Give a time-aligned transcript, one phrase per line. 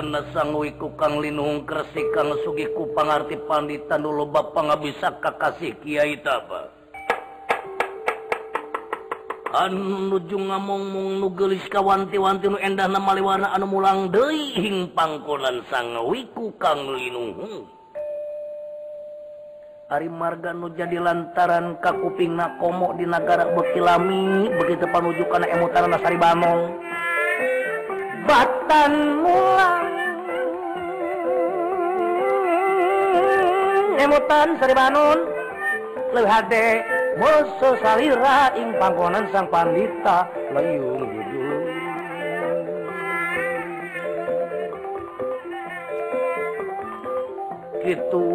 [0.00, 5.76] sana sangwi kukang linung kresik kang sugi ku pangarti panditan dulu bapak nggak bisa kakasih
[5.84, 6.72] kiai taba.
[9.52, 16.80] Anu nuju ngamong nugelis kawanti-wanti nu endah nama lewarna anu mulang deing pangkonan sangwi kukang
[16.96, 17.68] linung.
[19.92, 25.92] Ari marga nu jadi lantaran ka kuping nakomo di negara bekilami begitu panuju kana emutan
[25.92, 26.88] nasari Banong
[28.30, 28.92] batan
[29.26, 29.89] mulang.
[34.00, 35.28] emutan Sri Banun
[36.16, 36.80] lehade
[37.20, 40.24] boso salira ing panggonan sang pandita
[40.56, 41.60] layung judul
[47.80, 48.28] Gitu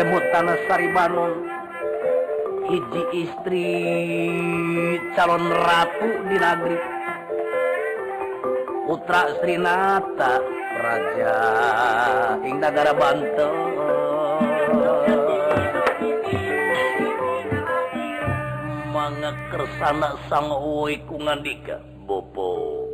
[0.00, 1.32] emutan Sri Banun
[2.64, 3.68] hiji istri
[5.18, 6.78] calon ratu di negeri
[8.88, 11.36] putra Srinata Raja
[12.40, 13.69] ing negara Banten.
[19.10, 22.86] banget kersana sang uwi ku ngandika bopo.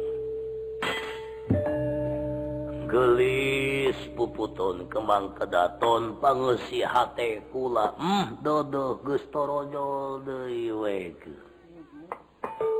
[2.88, 7.92] Gelis puputon kemang kedaton pangesi hate kula.
[8.00, 11.12] Hmm dodo gestorojol deui we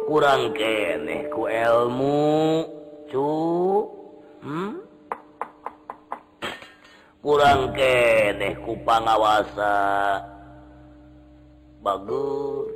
[0.09, 2.65] kurang keneh ku ilmu
[3.13, 3.33] cu.
[4.41, 4.81] Hmm?
[7.21, 9.77] Kurang keneh ku pangawasa.
[11.85, 12.76] Bagus.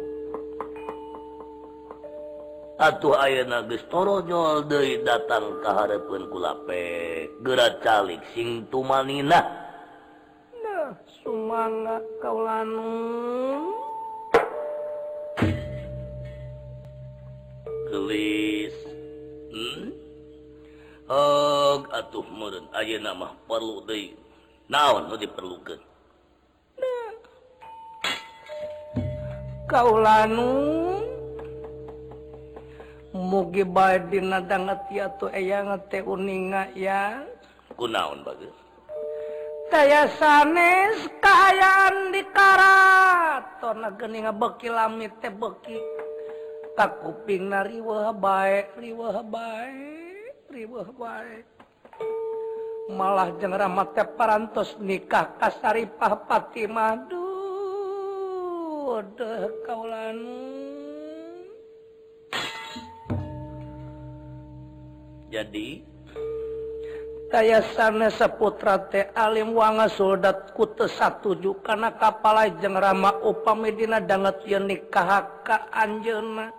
[2.80, 5.84] atuh aya geus torojol deui datang ka
[6.32, 9.44] kulape geura calik sing tumanina.
[10.64, 12.88] Nah sumangga kaulanu
[17.92, 18.76] gelis.
[19.52, 19.92] Hmm?
[21.10, 24.16] Og atuh meureun ayeuna mah perlu deui.
[24.72, 25.82] Naon nu diperlukeun?
[26.80, 27.12] Nah.
[29.68, 30.89] kaulanu
[33.14, 37.22] mugi badin banget ya tuh aya ngete uninga ya.
[37.74, 38.60] Kunaon bagus
[39.70, 45.78] saya sanes kaayaan di karaton geninga beki lamit teh beki.
[46.74, 51.46] Tak kuping na riwah baik riwah baik riwah baik
[52.90, 57.30] malah jeng ramat parantos nikah kasaripah pati madu.
[59.14, 60.59] Deh kaulanu
[65.30, 65.86] jadi?
[67.30, 74.02] Saya sana seputra teh Alim wanga soldat kute satuju karena kapal jeng rama upa Medina
[74.02, 76.50] danget yang nikah ka anjena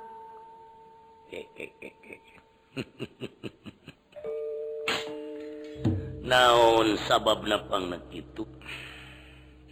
[6.32, 8.48] naon sabab napang nak itu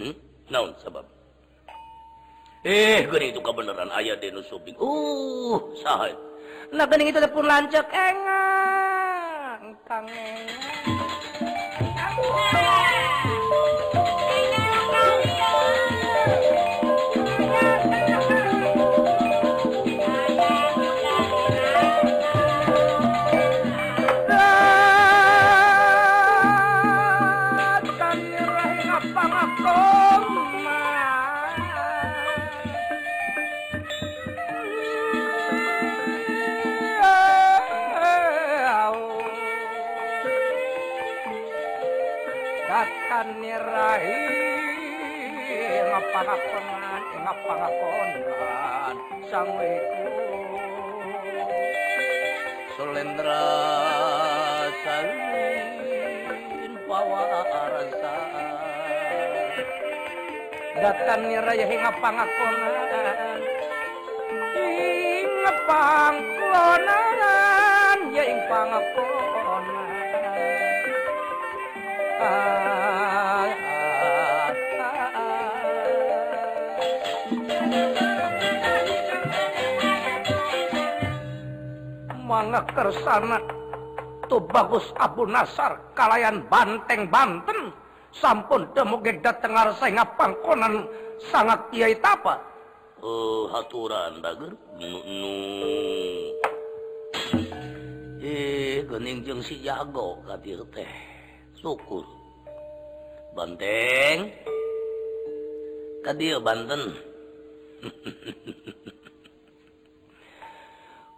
[0.03, 0.11] hmm?
[0.51, 1.07] naon sabab?
[2.67, 6.11] Eh gini itu kebenaran ayah denu sobing uh sahai
[6.75, 8.78] nah gini itu pun lancak enggak
[9.89, 10.05] 好棒
[12.53, 12.78] 啊
[60.89, 62.73] datang raya hingga pangakonan
[64.57, 66.89] hingga pangkonan
[68.09, 69.65] ya ing pangakonan
[72.25, 72.89] ah
[82.73, 83.37] kersana
[84.25, 87.58] tuh bagus Abu Nasar kalayan banteng Banten
[88.13, 90.87] sampun demoge dateng saya ngapangkonan
[91.29, 92.39] sangat kiai tapa
[93.03, 95.33] uh, eh, haturan dager nu, nu.
[98.19, 100.91] eh gening jeung si jago kadir teh.
[101.59, 102.03] Syukur.
[103.35, 104.31] Banteng.
[106.03, 106.95] Kadir banten.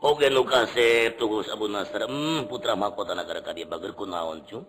[0.01, 4.65] Oke nu kasep tugus Abu Nasr hmm, putra mahkota negara kadir bager kunaon cung?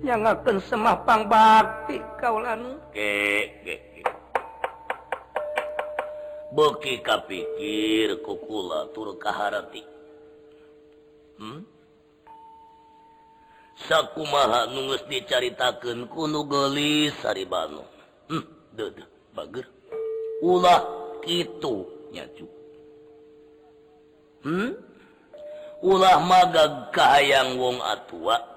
[0.00, 2.80] janganken semapang bakti kaulan
[6.50, 9.82] beki kapikir kukula turkahati
[11.38, 11.62] hmm?
[13.86, 17.80] sakumaha nungus dicaritakan kuno gelis Sariban
[18.28, 18.44] hmm,
[19.32, 19.66] bager.
[20.40, 20.80] Ulah
[21.28, 22.46] itu nyacu.
[24.40, 24.72] Hmm?
[25.80, 28.49] ulah magag magagkahang wong atua.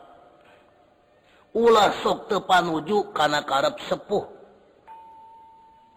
[1.53, 4.25] ulah sok tepan nuju karena karep sepuh.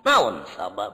[0.05, 0.93] Naon sabab?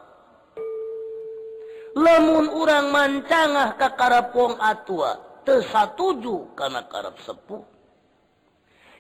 [1.93, 7.61] Lemun urang mancangah ke karep wong atua tersatuju karena karep sepuh.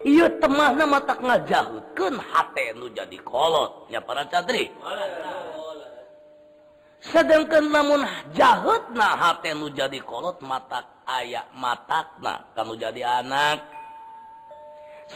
[0.03, 4.67] Iya temah nama tak ngajahkan hati nu jadi kolotnya para cadri
[7.03, 8.03] sedangkan namun
[8.35, 13.81] jahut nah hati nu jadi kolot matak ayak matakna kamu jadi anak.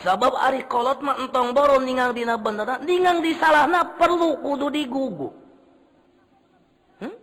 [0.02, 5.28] sabab Ari kolot mah entong boron ningang dina beneran ningang disalahna perlu kudu digugu.
[6.98, 7.14] Hmm?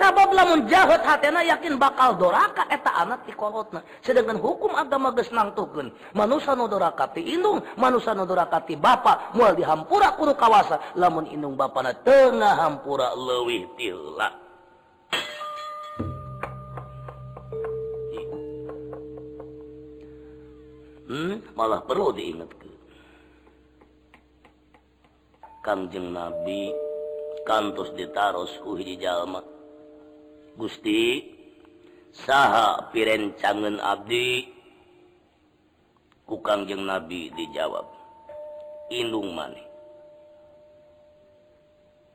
[0.00, 5.28] sabab lamun jahat hatena yakin bakal doraka eta anak di kolotna sedangkan hukum agama geus
[5.28, 10.96] nangtukeun manusia nu doraka ti indung manusia nu doraka ti bapa moal dihampura kudu kawasa.
[10.96, 14.39] Lamun indung bapana tengah hampura leuwih tila.
[21.10, 22.70] hmm, malah perlu diingatkan
[25.60, 26.72] Kangjeng Nabi
[27.44, 29.44] kantos ditaros kuhi Jalma
[30.56, 31.20] Gusti
[32.14, 34.48] saha pirencangan Abdi
[36.24, 37.84] ku Kangjeng Nabi dijawab
[38.88, 39.66] Indung maneh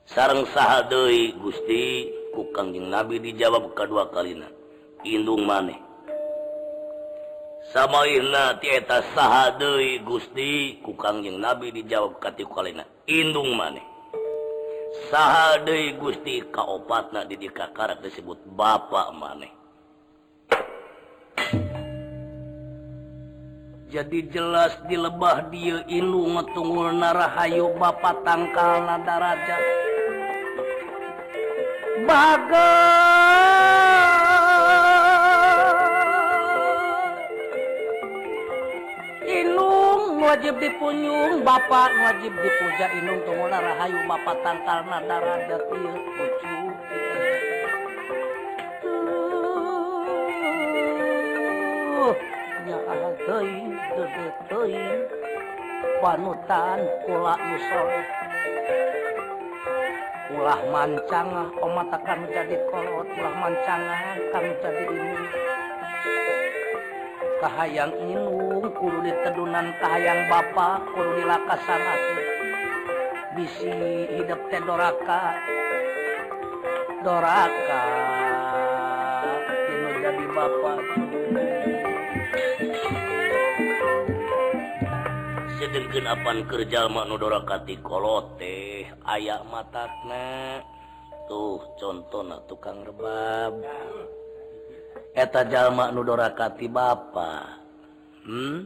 [0.10, 4.50] sarang saha deui Gusti ku Kangjeng Nabi dijawab kedua kalina
[5.06, 5.85] Indung maneh
[7.74, 9.54] samaeta sah
[10.06, 13.86] Gusti kukangjeng nabi dijawab katina Indung maneh
[15.10, 15.58] sah
[15.98, 19.54] Gusti kaopatna did kakara disebut Bapak maneh
[23.96, 29.58] jadi jelas di lebah dia Inung ngetunggul narahayu Bapak tangkal nadaraja
[32.04, 33.05] Baga
[40.26, 45.86] wajib dipunyung Bapak wajib dipuja Inung tunggulah rahayu Bapak tangkal nadara detil
[54.50, 54.86] deui
[56.02, 57.90] panutan kula musol
[60.36, 61.30] ulah mancang
[61.64, 65.14] omat akan menjadi kolot ulah mancang akan menjadi ini.
[67.46, 68.35] Hayang inung
[68.76, 72.00] kudu ditedunan Kahayang Bapak kurlaka sangat
[73.36, 73.72] bisi
[74.20, 75.40] hidup teh doraka.
[77.04, 77.84] Doraka.
[79.72, 80.80] Ini jadi Bapak
[85.56, 86.48] sedikitpan
[87.16, 90.60] dorakati kolote ayak matana
[91.28, 93.60] tuh contoh nah tukang rebab.
[95.16, 97.65] Eta jalma Nudorakati Bapak
[98.26, 98.58] hmm?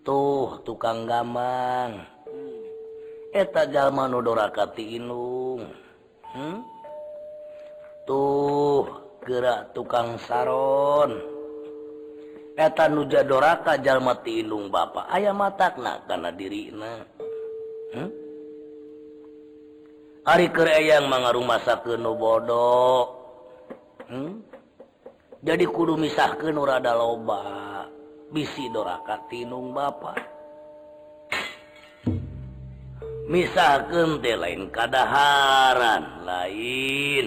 [0.00, 2.00] tuh tukang gamang
[3.30, 5.68] eta jalma nudorakati Inung
[6.34, 6.58] hmm?
[8.08, 8.88] tuh
[9.22, 11.20] gerak tukang Saron
[12.56, 18.10] eta Nujadoraka Jalmati Inung Bapak ayam matakna karena diri hmm?
[20.20, 23.08] Arikerang manga rumah sakit Nubodo
[24.08, 24.32] hmm?
[25.40, 27.79] jadi kudu misah ke Nurada loba
[28.30, 30.18] bisi doraka tinung Bapak.
[33.30, 37.26] Misalkan teh lain kadaharan lain.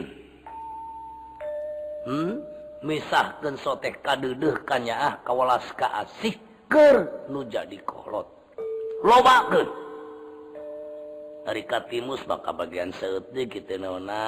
[2.04, 2.36] Hmm?
[2.84, 6.36] misahkan sotek kadedeh kanya ah kawalas ka asih
[6.68, 8.28] ker nu jadi kolot.
[9.04, 9.68] Loba lobakeun
[11.44, 14.28] dari katimus maka bagian seutik kita nona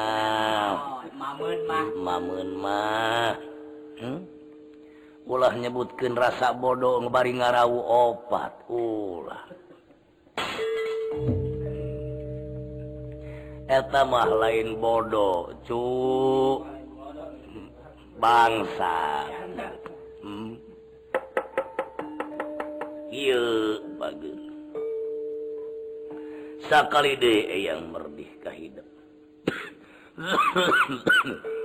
[0.75, 1.86] oh, mamun mah.
[2.00, 3.34] Mamun mah.
[4.00, 4.35] Hmm?
[5.25, 9.44] ulah nyebutkan rasa bodoh ngebari ngarawu opat ulah.
[13.65, 15.82] Eta mah lain bodoh cu.
[18.15, 19.27] Bangsa.
[20.24, 20.55] Hmm.
[23.12, 23.39] Iye,
[26.65, 28.88] sakali deh yang merdihkah hidup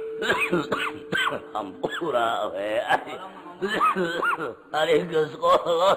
[1.54, 2.76] Hampura we.
[4.72, 5.96] Ari ke sekolah.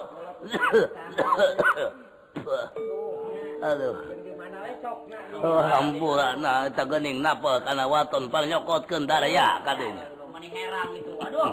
[3.63, 3.96] Aduh.
[5.44, 10.08] Oh, hampura nah eta geuning napa kana waton pal nyokotkeun daraya kadenya.
[10.32, 11.13] Mani herang itu.
[11.20, 11.51] Aduh.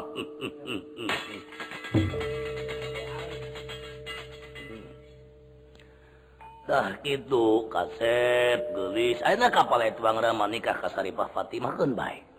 [6.71, 12.30] Dah gitu kaset gelis ayeuna kapal itu bang Rama nikah ka Saripah Fatimah keun bae.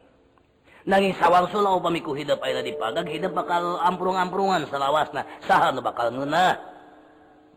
[0.86, 5.14] nanging nangis sawwalsul upamiku hidup aya di pagag hidup bakal amprung-amprungan salawas
[5.46, 6.58] saha nu bakal ngeunah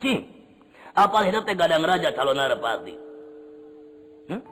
[0.01, 0.29] cing
[0.93, 2.95] apal hidup teh gadang raja calon narapati
[4.29, 4.43] hmm?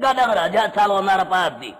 [0.00, 1.72] gadang raja calon narapati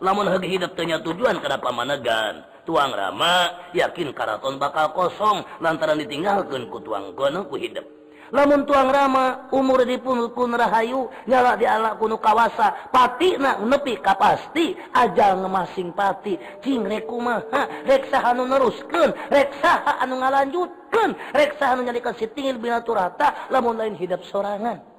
[0.00, 7.14] lamun hidupnya tujuan kenapa manegan tuang Rama yakin karaton bakal kosong lantaran ditinggalkeun ku tuang
[7.14, 7.86] gonku hidup
[8.34, 14.18] lamun tuang Rama umur dipunpun Rahayu nyala di anak kuno kawasa pati na nepi ka
[14.18, 16.34] pasti ajal ngemasing pati.
[16.62, 23.94] Cing rekumaha reksa anu neruskeun reksa anu ngalanjutkeun reksa anu nyalikan sitingil binaturata lamun lain
[23.94, 24.96] hidup sorangan.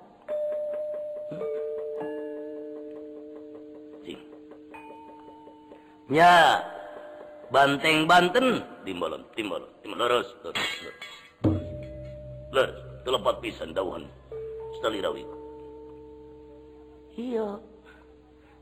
[6.07, 6.63] Nya
[7.51, 11.07] banteng Banten timbal timbal timbal lurus lurus lurus.
[12.55, 12.86] Lurus.
[13.07, 14.03] telepat pisan daun
[14.75, 15.23] Stalirawi.
[17.15, 17.55] Iya.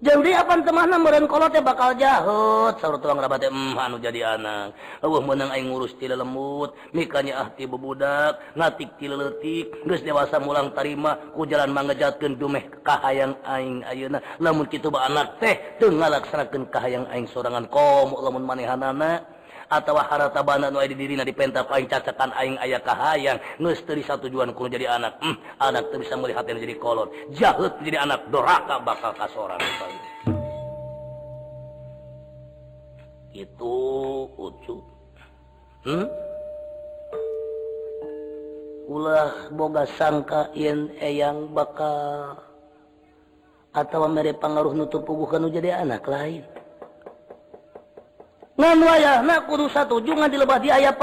[0.05, 4.75] Jadi apa teman meren kalau teh bakal jahat saur tuang rabat teh anu jadi anak.
[5.01, 10.37] Awah menang aing ngurus ti lembut, mikanya ah ti bebudak, ngatik ti leutik, geus dewasa
[10.37, 14.21] mulang tarima ku jalan mangejatkeun dumeh kahayang aing ayeuna.
[14.37, 19.34] Lamun kitu ba anak teh teu ngalaksanakeun kahayang aing sorangan komo lamun manehanana.
[19.69, 23.37] atau harta bana nu di dirina dipenta paling cacatan aing aya kahayang.
[23.57, 25.17] Geus teu disatujuan kudu jadi anak.
[25.21, 27.09] Hmm, anak teu bisa melihat yang jadi kolot.
[27.33, 29.59] Jahat jadi anak doraka bakal kasoran.
[33.35, 33.75] Itu
[34.39, 34.75] ucu.
[35.85, 36.07] Hmm?
[38.85, 42.37] ulah boga sangka yen eyang bakal
[43.73, 46.45] atau mere pangaruh nutup puguh kanu jadi anak lain.
[49.43, 50.95] kudu satu jungan di lebah di ayah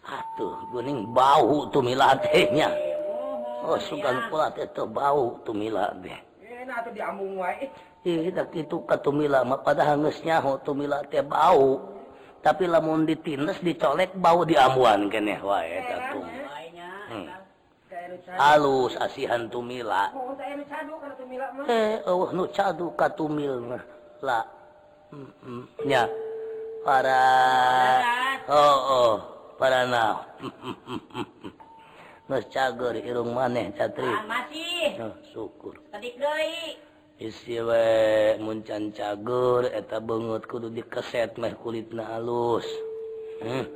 [0.00, 2.72] Atuh guning bau tumilatnya
[3.60, 3.76] Oh
[4.88, 6.16] bau tumila deh.
[6.16, 6.80] Oh,
[8.56, 11.76] itu tumila pada hangusnya tumila teh bau.
[12.40, 15.76] Tapi lamun ditines dicolek bau diamuan keneh wae
[17.12, 17.39] hmm.
[18.38, 20.10] alus asihan tumila
[21.68, 22.02] eh
[22.34, 23.82] nu cadu ka tumil mah
[24.20, 24.40] la
[25.86, 26.06] nya
[26.84, 27.22] para
[28.48, 29.14] oh, oh.
[29.60, 30.24] para na
[32.30, 34.96] Mas cager irung maneh catri ah, Masih.
[35.02, 36.78] oh, syukur Tadi deui.
[37.20, 37.84] Isi isiwe
[38.40, 42.64] muncan cager eta beungeut kudu dikeset meh kulitna halus.
[43.44, 43.66] hmm.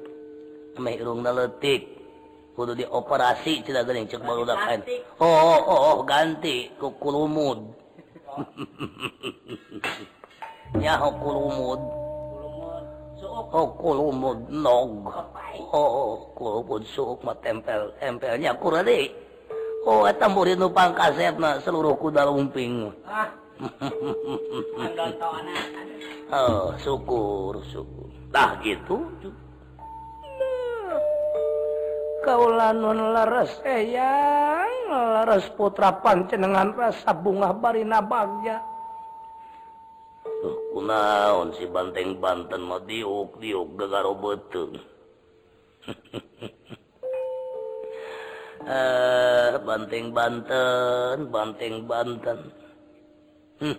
[0.80, 1.93] meh irungna leutik.
[2.54, 4.78] kudu dioperasi tidak gering cek baru lain
[5.18, 7.58] oh, oh oh oh ganti ke kulumud.
[10.78, 11.80] Nya ho kulumud.
[13.54, 14.90] Oh kulumud nog.
[15.74, 19.10] Oh kulumud suuk mah tempel tempelnya kurade
[19.86, 22.90] oh eta murid nu pangkasetna seluruh kuda lumping.
[26.34, 28.10] Oh syukur syukur.
[28.34, 29.06] Dah gitu.
[32.24, 38.64] kaulanun laras eh, eyang laras putra pancenengan rasa bunga barina bagja.
[40.72, 44.74] Kunaon si banteng banten mah diuk diuk gegaro betung
[48.64, 52.48] eh banteng banten banteng banten
[53.60, 53.76] hmm,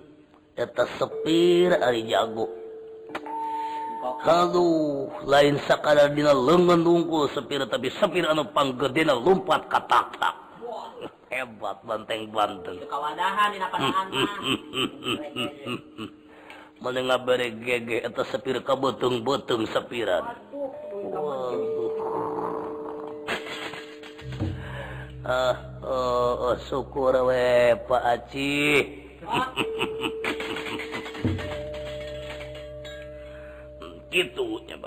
[0.55, 2.47] eta sepir ari jago.
[4.05, 10.35] Aduh lain sakadadina lengan ungkul sepir tapi sepir anu panggedena panggedina lumpat kataktak
[11.33, 12.79] hebat banteng banteng.
[16.79, 20.37] Menengah bere gege eta sepir kebetung betung sepiran
[25.25, 28.85] ah oh, oh, syukur we Pak Aci.
[34.15, 34.79] gitunya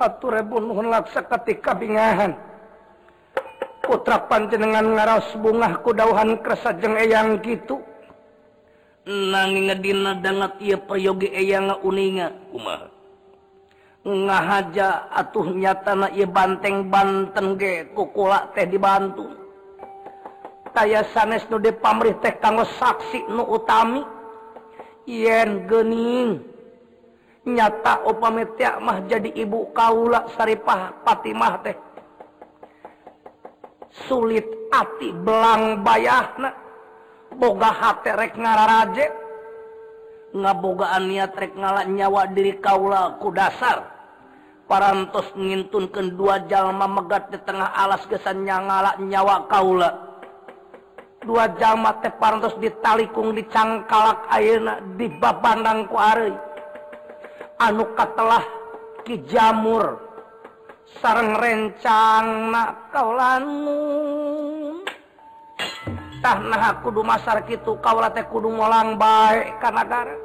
[0.00, 2.32] aturrebun laksa ketika bingahan.
[3.84, 7.84] Putra panjenengan ngaras bungah kudauhan kresajeng eyang gitu.
[9.04, 12.88] Nanging ngedina dangat ia prayogi eyang uninga kumaha?
[14.00, 19.28] Ngahaja atuh nyata na ia banteng banten ge kukula teh dibantu.
[20.70, 24.19] Kaya sanes nu de pamrih teh kanggo saksi nu utami.
[25.10, 26.38] yen gening
[27.42, 31.76] nyata upamamah jadi ibu Kaula Saripah Fatimah teh.
[34.06, 36.54] Sulit ati belang bayah na
[37.34, 39.06] boga hati haterek ngaraje
[40.30, 43.90] ngabogaan niat rek ngalak nyawa diri kaulaku dasar.
[44.70, 50.09] Parantos ngintunkan dua jalma megat di tengah alas kesannya ngalak nyawa kaula.
[51.20, 56.32] dua jamat parantos ditalikung dicangkalak ayeuna di babandang ku areuy.
[57.60, 58.40] Anu katelah
[59.04, 60.00] ki jamur
[61.00, 63.80] sareng rencang na kaulanmu
[66.24, 70.16] tah nah kudu masar kitu kaula teh kudu ngolang bae ka nagara.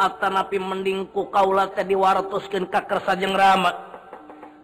[0.00, 3.74] Atanapi mending ku kaula teh diwartoskeun ka kersa jeung rama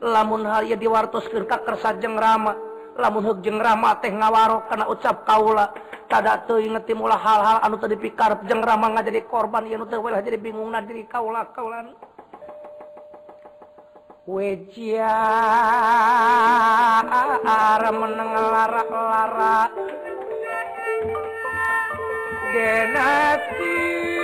[0.00, 2.65] lamun hal ieu diwartoskeun ka kersa jeung rama
[2.96, 5.70] lamunjeng Rama teh ngawarok kana ucap kaula
[6.08, 8.44] tadamula hal-hal anu teu dipikarep.
[8.48, 11.92] Jeng Rama ngajadi korban ieu nu teu korban jadi bingungna diri kaula kaulan
[14.26, 15.14] weja
[17.94, 19.70] menengarak-lara
[22.50, 24.15] genati.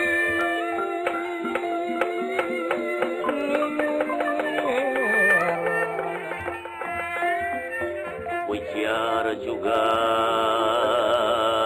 [8.52, 9.80] Wijar juga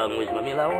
[0.06, 0.78] Wis mamilawa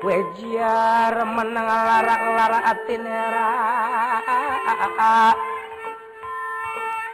[0.00, 3.52] Wejar menang larak-larak atinera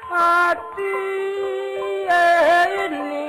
[0.07, 0.95] Hati
[2.07, 3.27] eh, ini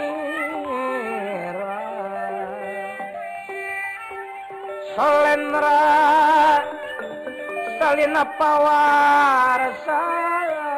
[4.93, 6.40] Solenra
[7.81, 10.69] Talina Pawar saya.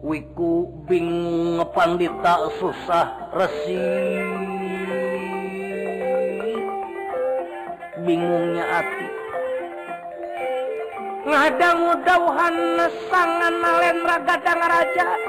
[0.00, 3.76] Wiku bingung ngepandita susah resi.
[8.08, 9.08] Bingungnya hati.
[11.28, 12.56] Ngadang udauhan
[13.12, 15.27] sangan malen ragadang raja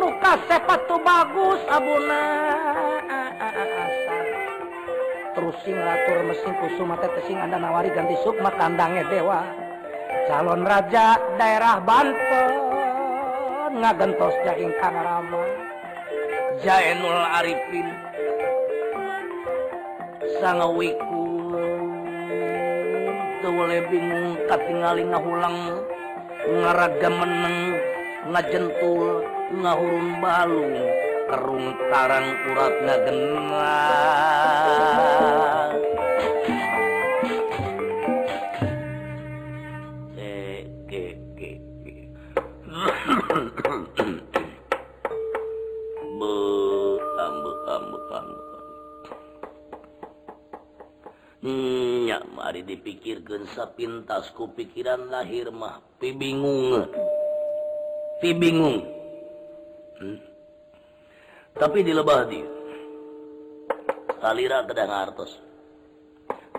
[0.00, 2.22] nuka sepatu bagus Abuna.
[3.04, 3.88] Ah, ah, ah,
[5.36, 9.44] Terusin latur mesin kusuma kusumaing Anda nawari ganti Sukma kandangnya dewa.
[10.26, 12.50] Calon raja daerah Banten
[13.70, 15.44] ngagentos jaing Kanrama
[16.64, 17.88] Jainul Arifin
[20.40, 21.28] sang wiku.
[23.40, 23.56] Teu
[23.88, 25.56] bingung katingali ngahulang
[26.44, 27.79] ngaraga meneng.
[28.28, 29.24] ngajentul
[29.56, 30.76] ngahurun balung
[31.30, 33.76] kerung tarang urat ngagena
[40.20, 41.96] eh ge ge ge
[46.20, 48.26] beam beam beam
[51.40, 56.84] Nya mari dipikirkan sapintas ku pikiran lahir mah pibingung
[58.20, 58.84] Pi bingung.
[59.96, 60.20] Hmm.
[61.56, 62.48] Tapi di lebah dia.
[64.20, 65.32] Salira kedang artos.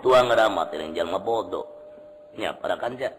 [0.02, 1.66] Tuang ramat yang jalma bodoh.
[2.34, 3.14] Nya, pada kanja.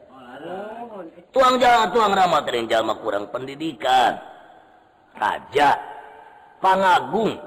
[1.34, 4.18] tuang jalan tuang ramat yang jalma kurang pendidikan
[5.18, 5.78] raja
[6.62, 7.38] pangagung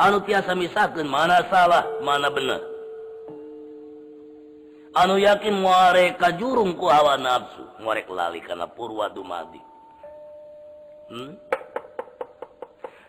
[0.00, 2.62] anu tiasa misakeun mana salah mana benar
[4.96, 9.60] anu yakin muare kajurung ku hawa nafsu muare lali kana purwa dumadi
[11.10, 11.32] hmm?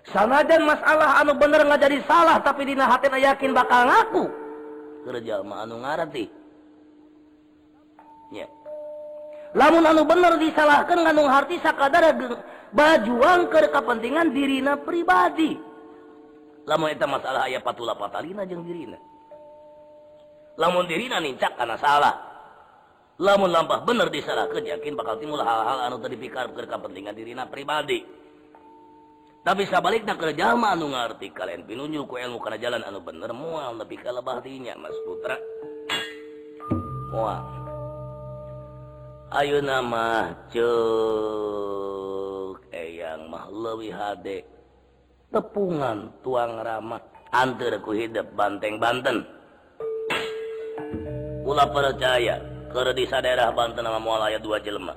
[0.09, 4.23] sanajan masalah anu bener nggak jadi salah tapi dina hati yakin bakal ngaku.
[5.01, 6.25] Kerjama anu ngarti
[8.31, 8.47] ya
[9.53, 12.15] lamun anu bener disalahkan ngandung harti sakadar
[12.71, 15.59] bajuang ke kepentingan dirina pribadi.
[16.63, 18.95] Lamun itu masalah ayah patula patalina jeung dirina.
[20.55, 22.30] Lamun dirina nincak karena salah.
[23.21, 28.01] lamun lampah bener disalahkan yakin bakal timbul hal-hal anu tadi pikar ke kepentingan dirina pribadi.
[29.41, 33.77] Tapi sabaliknya kerja mah anu ngerti kalian pinunjuk ku ilmu karena jalan anu bener mual
[33.77, 35.37] tapi lebah dinya mas putra.
[37.13, 37.45] Mual.
[39.31, 40.59] Ayo nama cek
[42.73, 44.43] eyang mah lewi hade.
[45.31, 46.99] Tepungan tuang ramah
[47.31, 49.23] antar ku hidup banteng banten
[51.47, 54.95] ulah percaya desa daerah Banten nama mual aya dua jelema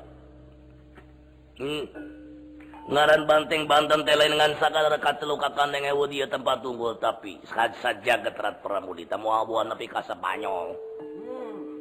[1.58, 1.84] hmm.
[2.88, 8.14] ngaran banteng Banten tele dengan sakal rekat telu kakandeng ewu dia tempat tunggul tapi saja
[8.22, 10.72] getrat pramudi tamu abuan tapi kasapanyol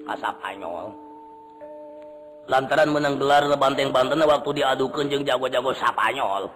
[0.10, 0.90] kasapanyol
[2.48, 6.52] lantaran menang gelar banteng Banten waktu diadukan jeung jago-jago sapanyol.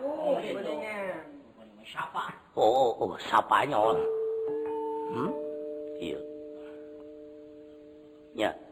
[2.58, 3.95] Oh, oh, oh sapanyol.
[5.08, 5.32] Hmm?
[8.36, 8.52] iya.
[8.58, 8.66] Tak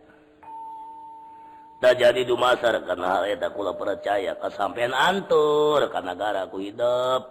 [1.81, 7.21] jadi dumasar karena hal eta kula percaya kesampean antur karena negaraku hidup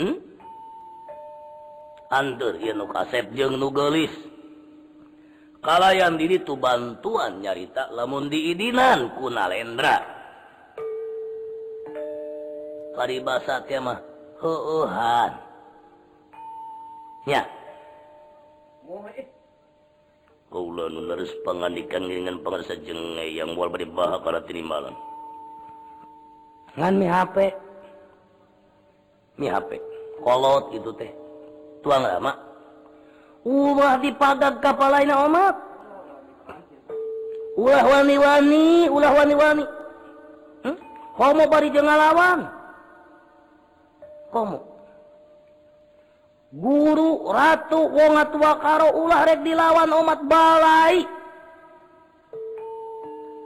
[0.00, 0.16] hmm?
[2.10, 4.12] antur ieu nu kasep jeung nu geulis.
[5.62, 10.22] Kalayan diri tu bantuan nyarita lamun diidinan ku nalendra.
[12.92, 13.98] paribasa kemah
[14.38, 15.32] huuhan
[17.24, 17.42] ya
[20.52, 24.92] harus pengandikan dengan pengersa jenge yang wal beribah pada tini malam.
[26.76, 27.36] Ngan mi HP
[29.40, 29.80] mi HP
[30.20, 31.12] kolot itu teh.
[31.80, 32.32] Tuang lama.
[33.42, 35.56] Ulah dipagag kapal lain omat
[37.52, 39.64] ulah wani-wani ulah wani-wani.
[40.64, 40.76] Hmm?
[41.20, 42.48] homo bari jengalawan
[44.32, 44.71] homo.
[46.52, 51.00] Guru ratu wong tua karo ulah rek dilawan umat balai.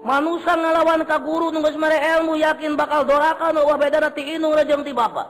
[0.02, 4.86] Manusia ngalawan ka guru nunggu mere ilmu yakin bakal dorakan wah beda ti inung rajang
[4.86, 5.26] ti bapak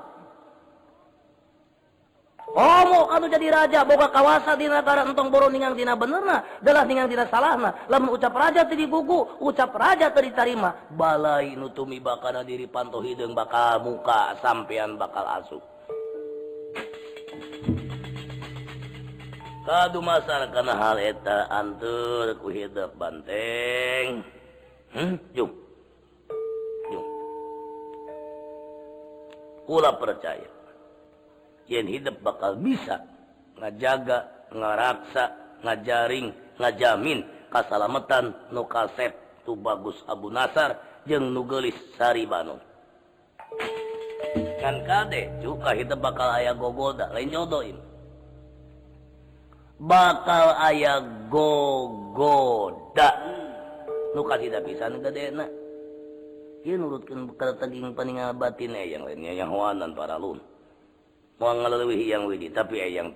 [2.56, 7.12] Homo kanu jadi raja boga kawasa di negara entong boro ningang tina benerna adalah ningang
[7.12, 7.84] tina salahna.
[7.92, 13.36] Lamun ucap raja tadi gugu ucap raja tadi tarima balai nutumi bakana diri panto hidung
[13.36, 15.75] bakal muka sampean bakal asup
[19.66, 24.22] kadu masar karena hal eta antur ku hidup banteng.
[24.94, 25.50] Hmm, Jum.
[26.88, 27.04] Jum.
[29.66, 30.46] Kula percaya.
[31.66, 33.02] Yang hidup bakal bisa
[33.58, 35.34] ngajaga, ngaraksa,
[35.66, 36.30] ngajaring,
[36.62, 40.78] ngajamin kasalametan nu kasep tu bagus Abu Nasar
[41.10, 42.54] jeung nu geulis Sari Banu.
[44.62, 47.95] Kan kade cuka hidup bakal aya gogoda lain jodoin.
[49.80, 53.10] bakal aya gogoda.
[54.16, 54.88] Luka tidak bisa
[56.82, 60.42] nurutkan taging paningal batin yang lainnya yang wanan para lun.
[61.36, 63.12] Mau ngalewihi yang widi tapi yang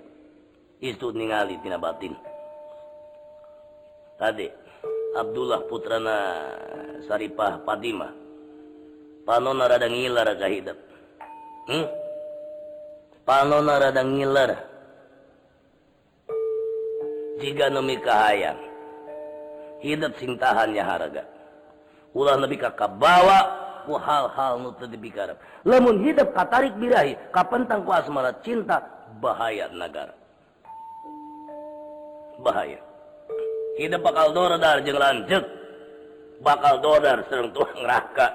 [0.79, 2.13] itu ningali tina batin.
[4.15, 4.45] Tadi
[5.17, 6.17] Abdullah putrana
[7.09, 8.13] Saripah Padima.
[9.25, 10.77] Panona rada ngilar hidup
[11.67, 11.85] hmm?
[13.27, 14.70] panona rada ngilar.
[17.41, 18.55] Jika nemi kahayang.
[19.81, 21.25] Hidup sing tahannya haraga.
[22.13, 23.39] Ulah nabi kakak bawa
[23.89, 25.41] ku hal-hal nu teu dibikarep.
[25.65, 28.85] Lamun hidup katarik birahi kapentang ku asmara cinta
[29.17, 30.13] bahaya negara
[32.45, 32.77] bahaya.
[33.81, 35.41] Hidup bakal dordar jeung lanjut
[36.45, 38.27] bakal dordar sareng tuang neraka.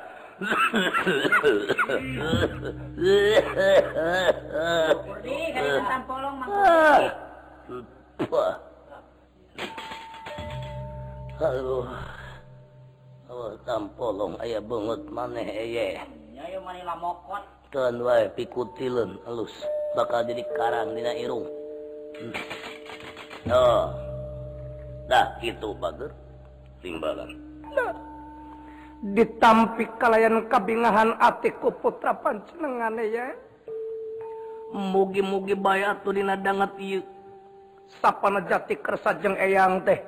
[8.26, 8.66] Aduh.
[11.36, 11.84] Halo
[13.28, 16.00] oh, tampolong aya banget maneh eye.
[16.32, 17.44] Nyayo maneh lamokot.
[17.74, 19.52] tuan wae pikutileun alus.
[19.92, 21.44] Bakal jadi karang dina irung.
[22.16, 22.34] Hmm.
[23.52, 23.86] Oh.
[25.06, 26.10] Dah itu bager.
[26.80, 27.30] Timbalan.
[27.72, 27.94] Nah.
[29.12, 33.26] ditampik kalayan kabingahan atiku putra pancenengane ya.
[34.72, 37.15] Mugi-mugi bayat tuh dina danget ieu.
[37.88, 40.00] sapana jati kersa jeng eyang teh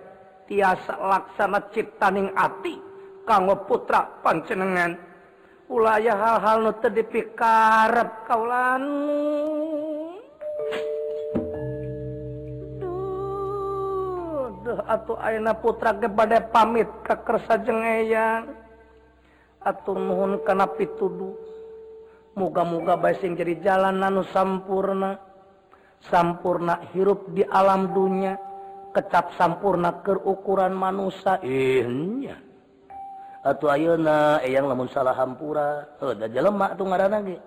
[0.51, 2.79] tiasa laksana ciptaning ati
[3.29, 4.97] kanggo putra pancenengan
[5.69, 8.83] ulaya hal-hal nu teu dipikarep kaulan
[12.81, 18.57] duh duh atuh ayeuna putra ge bade pamit ka kersa jeung eyang.
[19.59, 21.35] Atuh nuhun kana pituduh
[22.39, 25.28] muga-muga bae sing jadi jalan anu sampurna.
[26.07, 28.39] Sampurna hirup di alam dunia
[28.95, 31.43] kecap sampurna kerukuran manusia.
[31.43, 32.49] Ihnya
[33.39, 37.39] atau ayeuna eyang lamun salah hampura heuh da jelema tuh ngaranna ge.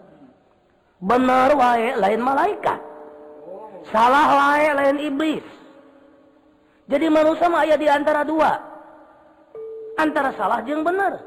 [1.01, 2.79] Bener wae lain malaikat.
[3.89, 5.45] Salah wae lain iblis.
[6.87, 8.51] Jadi manusia mah aya di antara dua.
[9.99, 11.19] Antara salah jeung bener.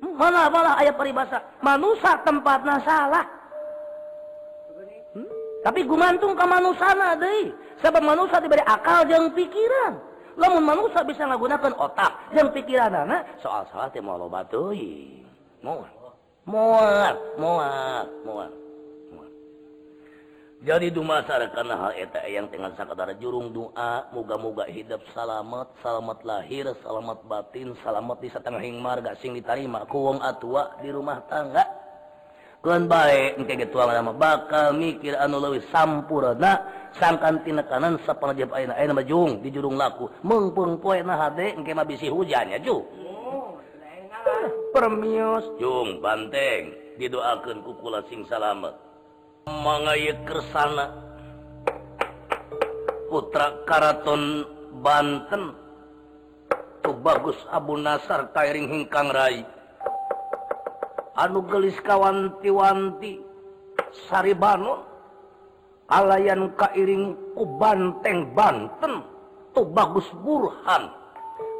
[0.00, 3.24] Mana malah ayat peribahasa manusia tempatnya salah
[5.66, 7.50] tapi gumantung ke manusia deh.
[7.82, 9.98] Sebab manusia diberi akal yang pikiran.
[10.38, 15.26] Namun manusia bisa menggunakan otak yang pikiran anak soal soal teh mau batui
[15.64, 15.90] mual.
[16.46, 18.50] Mual mual mual
[20.66, 26.66] jadi dumasar karena hal eta yang dengan sakadar jurung doa muga-muga hidup salamat salamat lahir
[26.80, 31.85] salamat batin salamat di setengah marga sing diterima ku wong atua di rumah tangga.
[32.66, 33.38] baik
[34.18, 36.66] bakal mikir anu leuwih sampurna
[36.98, 38.74] sangkan tina kanan sapanajab ayeuna.
[38.74, 40.10] Ayeuna mah jung di jurung laku.
[40.26, 42.82] Mempung poe nahisi hujannya ju
[44.74, 46.74] permios jung banteng.
[46.96, 48.72] Didoakeun ku kula sing salamet.
[49.46, 50.90] Mangaya kersana.
[53.06, 54.42] Putra Karaton
[54.82, 55.54] Banten.
[56.82, 59.55] Tuh bagus Abu Nasar kairing Hingkang Rai.
[61.16, 63.24] anu gelis kawanti-wanti
[64.08, 64.84] Saribano
[65.88, 69.00] alayan kairing ku Banteng Banten
[69.56, 70.92] tuh bagus Burhan.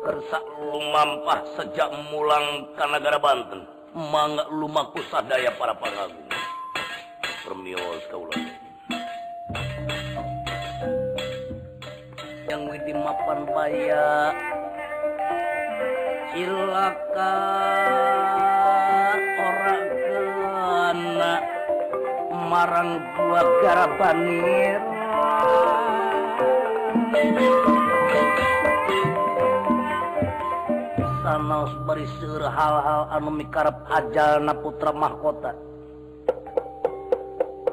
[0.05, 3.65] Kersa lumampah sejak mulang ke negara Banten
[3.97, 6.29] mangga lumaku sadaya para pangagum
[7.41, 8.37] permios kaulah
[12.53, 14.37] yang widi mapan baya
[16.37, 18.46] silakan.
[22.47, 24.79] marang gua garabanir
[31.27, 35.59] sanaos bari seueur hal-hal anu mikarep ajalna putra mahkota.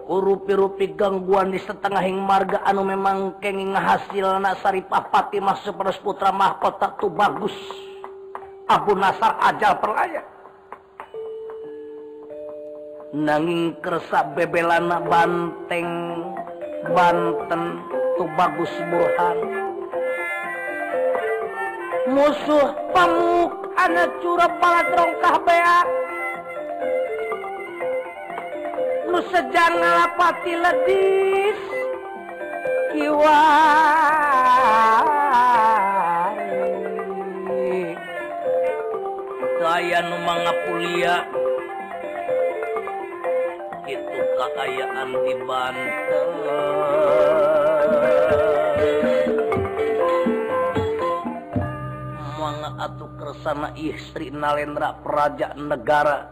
[0.03, 6.97] Rupi-rupi gangguan di setengahing marga anu memang kenging hasil nasari papati masuk peres putra mahkota
[6.97, 7.53] tuh bagus.
[8.69, 10.32] Abu Nasar ajal perlayak
[13.13, 15.89] nanging kersa bebelana banteng
[16.83, 17.79] Banten
[18.19, 19.37] tuh bagus Burhan.
[22.11, 25.87] Musuh pamuk anak curah pala rongkah beak
[29.07, 31.59] nu sejang ngalapati ledis
[32.91, 33.41] kiwa
[39.63, 41.23] Daya nu mangapulia
[43.87, 46.27] itu kekayaan di Banten.
[52.39, 56.27] Manga atuh kersana istri Nalendra Praja Negara?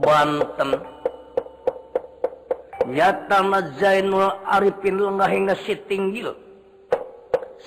[0.00, 0.70] Banten.
[2.88, 3.44] Nyata
[3.76, 6.32] Zainul Arifin lenggah hingga si tinggil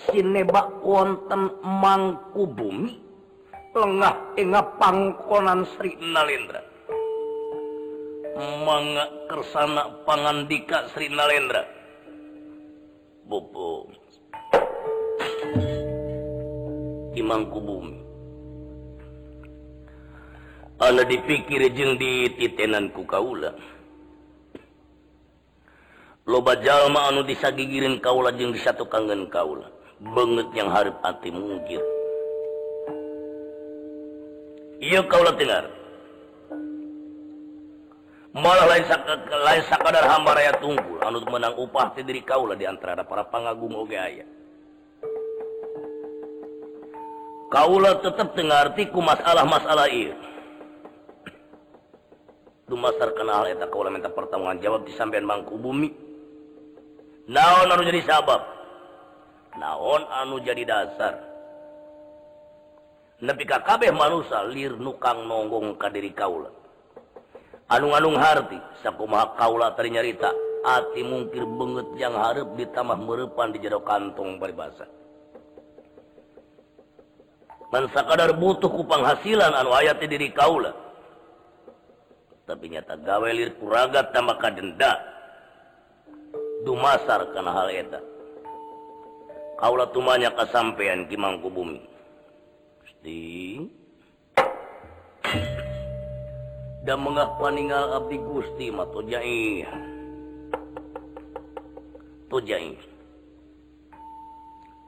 [0.09, 2.97] sinebak wonten mangku bumi
[3.77, 6.70] lengah hingga pangkonan Sri Nalendra
[8.41, 11.61] mangkersana pangandika Sri Nalendra
[13.29, 13.87] bubu
[17.11, 17.99] Imangku bumi.
[20.79, 23.51] Anda dipikir jeng di titenan ku kaula.
[26.23, 29.67] Loba jalma anu disagigirin kaula jeng disatu kangen kaula.
[29.99, 31.83] Banget yang harap hati mungkir.
[34.79, 35.80] Iya kaula dengar
[38.31, 38.85] malah lain,
[39.27, 43.75] lain sakadar hamba raya tunggul anu menang upah ti diri kaula di antara para pangagung
[43.75, 44.25] oge aya.
[47.51, 50.15] Kaula tetap dengarti ku masalah-masalah iya
[52.71, 55.91] dumasar kenal eta kaula minta pertanggungan jawab di sampean mangku bumi.
[57.27, 58.39] Naon anu jadi sabab?
[59.59, 61.19] Naon anu jadi dasar?
[63.19, 66.60] Nepi ka kabeh manusia lir nukang nonggong ka diri kaula
[67.71, 70.29] anu-anung Harti sakumaha kaula tadi nyarita
[70.61, 74.85] ati mungkir banget yang harap ditambah merepan di jero kantong paribasa
[77.71, 80.75] man sakadar butuh kupang hasilan anu ayat diri kaula.
[82.43, 84.99] Tapi nyata gawe lir kuragat tambah kadenda.
[86.67, 87.99] Dumasar kana hal eta.
[89.55, 91.79] Kaula tumanya kasampean ki mangku bumi.
[92.83, 93.71] Gusti.
[96.81, 99.65] dan mengah meninggal Abdi Gusti Matojai
[102.31, 102.89] Tojai tojai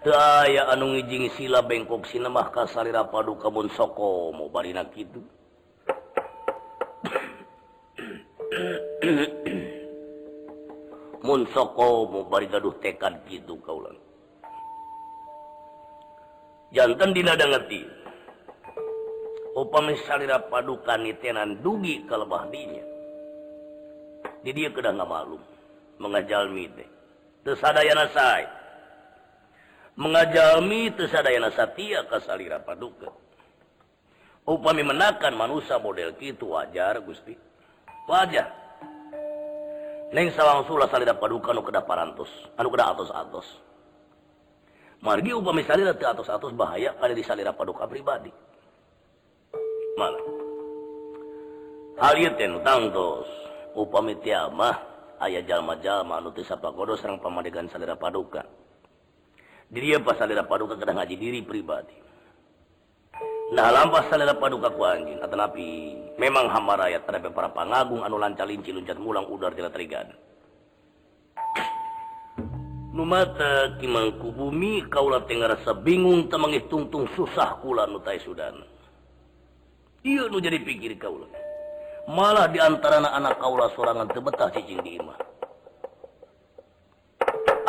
[0.03, 5.23] saya anu ngijing sila bengkok sinemah kasarira padu kabun soko mau barina kitu
[11.23, 13.95] mun soko mau bari gaduh tekad gitu kaulan
[16.75, 18.02] jantan dina ngerti.
[19.63, 22.83] Upami salira padukan itenan dugi kalebah dinya.
[24.43, 25.39] Di dia kedah nggak malum
[26.03, 26.89] mengajalmi teh.
[27.47, 28.43] Tersadayana say
[29.95, 33.11] mengajami tersadayana Satya kasalira paduka
[34.43, 37.35] upami menakan manusia model gitu wajar Gusti.
[38.03, 38.47] Wajah
[40.11, 42.31] neng sawang sula salira paduka nu keda parantos.
[42.59, 43.47] Anu keda atos-atos.
[45.03, 48.31] Margi upami salira teu atos-atos bahaya kali di salira paduka pribadi
[52.63, 53.29] tangdos
[53.77, 54.75] upamamah
[55.21, 58.43] ayah jalma-jalmaapa kodo sareng pamadegan salira paduka
[59.69, 61.95] diri pas salira paduka ke ngaji diri pribadi
[63.53, 65.67] nah lampa salira paduka ku anjing tetapi
[66.17, 70.09] memang hamba rakyat terhadap para pangagung anu lancar linci luncat mulang udar tidak terigan
[72.93, 78.72] Numata kimangku bumi kaulah tenggara bingung temangih tungtung susah kula nu tai sudan.
[80.03, 81.23] jadi pikir kau
[82.11, 85.19] malah diantara anak-anak Kaula serangan tebetah Cimah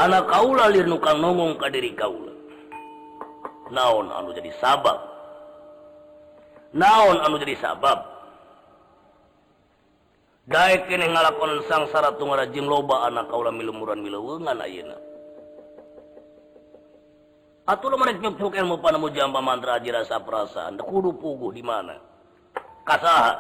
[0.03, 2.35] anak Kaula lirnukang nongong ka diri Kaula
[3.75, 4.99] naon anu jadi sabab?
[6.75, 7.99] Naon anu jadi sabab?
[10.45, 14.99] Daik kene ngalakon sangsara tungara jeung loba anak kaula milumuran mileungan ayeuna.
[17.65, 21.97] Atuh lu merek nyepuk ilmu panamu jamba mantra aji rasa perasaan, kudu puguh di mana?
[22.85, 23.33] kasaha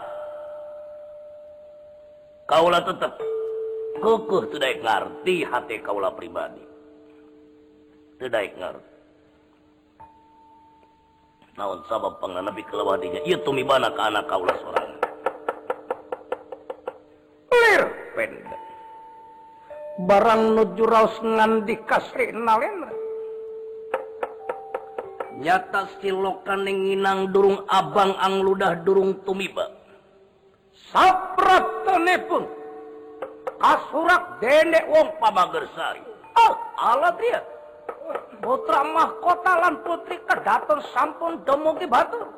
[2.48, 3.12] kaula tetap
[4.00, 6.64] kukuh tidak ngerti hati kaula pribadi.
[8.20, 8.92] Tidak ngerti.
[11.54, 14.90] Naon sabab pangna penganapi kelewadinya iya tumibana ke anak kaula seorang.
[17.54, 17.82] Lir
[18.18, 18.62] pendek.
[20.08, 23.03] Barang nuju raos nganti kasih nalena
[25.38, 29.70] nyata silokan nginang durung abang ang ludah durung tumiba.
[30.90, 31.86] Saprat
[32.26, 32.46] pun
[33.58, 36.02] kasurak dendek wong pamagersari
[36.38, 37.40] oh alat dia.
[38.44, 42.28] Putra mahkota lan putri kedaton sampun demugi batur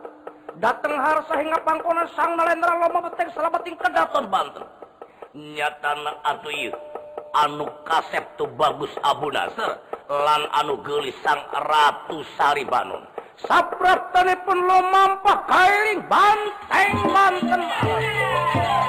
[0.63, 4.65] dateng harsa hingga pangkonan sang nalendra loma beteng salabating kedaton banten.
[5.37, 6.73] Nyatana atu ieu
[7.35, 13.03] anu kasep kaseptu bagus Abu Nasr lan anu gelis sang Ratu Sari Banun
[13.41, 18.86] saprat telepon lo mampa kailing banteng banten alas.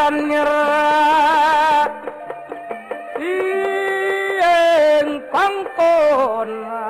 [0.00, 1.84] setan nyerah.
[3.20, 4.48] Ieng
[5.28, 6.80] pangkonan.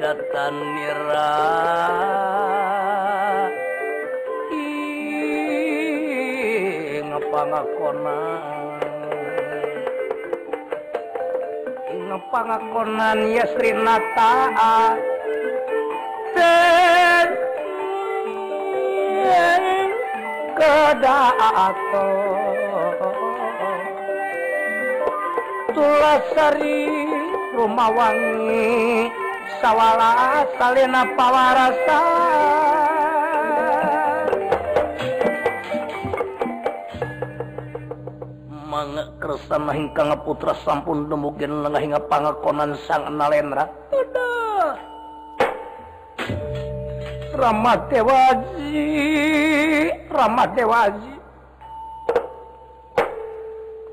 [0.00, 1.92] Setan nyerah.
[4.48, 4.80] Ing
[7.28, 8.59] pangkonan
[12.28, 14.52] pangakonan Yasrinata
[20.60, 21.20] keda
[25.72, 26.84] tulasari
[27.56, 29.08] rumah wangi
[29.64, 32.59] sawwala salina pawarasa.
[39.30, 43.70] kersan hingga putra sampun mungkin lengah hingga pangakonan sang nalendra.
[47.30, 48.90] Ramat Dewaji
[50.10, 51.14] Ramat Dewaji.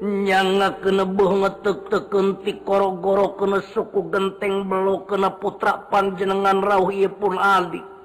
[0.01, 7.37] Nyanga kena kenebuh ngetuk tekentik koro-goro kena suku genteng belo kena putra panjenengan rauh pun
[7.37, 7.96] adik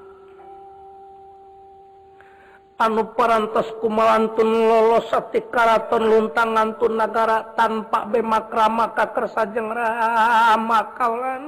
[2.82, 11.44] anu parantos kumalantun lolos sati karaton luntang ngantun negara tanpa bemakrama kakersa kersajeng rama kaulan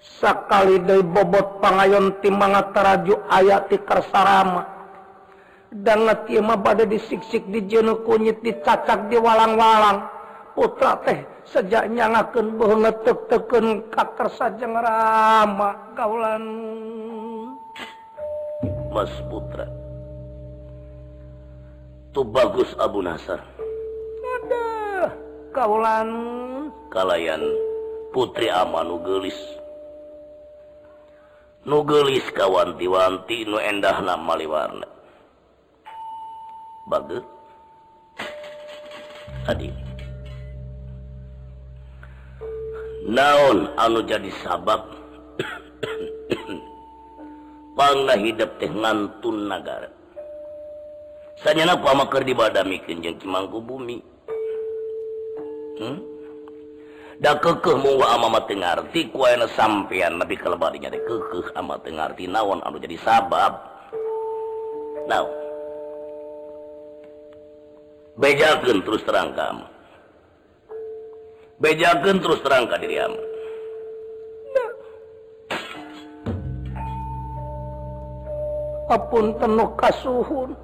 [0.00, 4.78] sakali dari bobot pangayon timbangat teraju ayat ti kersarama
[5.68, 10.08] dan ngetima pada disiksik di jenuh kunyit dicacak di walang-walang.
[10.56, 16.44] Putra teh sejanya ngaken bangetek teken kaker sajeng rama kaulan
[18.88, 19.68] Mas Putra.
[22.10, 23.38] Tuh bagus Abu Nasar.
[24.40, 24.68] Ada
[25.52, 26.08] kaulan
[26.90, 27.44] kalayan
[28.10, 29.36] Putri Amanu gelis.
[31.68, 34.88] Nugelis kawanti-wanti nu endah nama liwarna
[36.88, 37.24] bagus.
[39.44, 39.87] Tadi
[43.08, 44.84] naon anu jadi sabab?
[47.78, 49.88] Pangna hidup teh ngantun negara
[51.38, 54.02] sanyana pamaker di badamikin jeung cimangku bumi?
[55.78, 56.02] Hmm?
[57.18, 62.30] da kekeh mungwa ama mati ngarti kuayana sampean nabi kelebadinya deh kekeh ama teu ngarti.
[62.30, 63.58] Naon anu jadi sabab?
[65.10, 65.30] Naon?
[68.18, 69.77] Bejakeun terus terang kamu.
[71.58, 73.22] bejaken terus terangka diri ama
[78.88, 80.56] apun penuh kasuhun.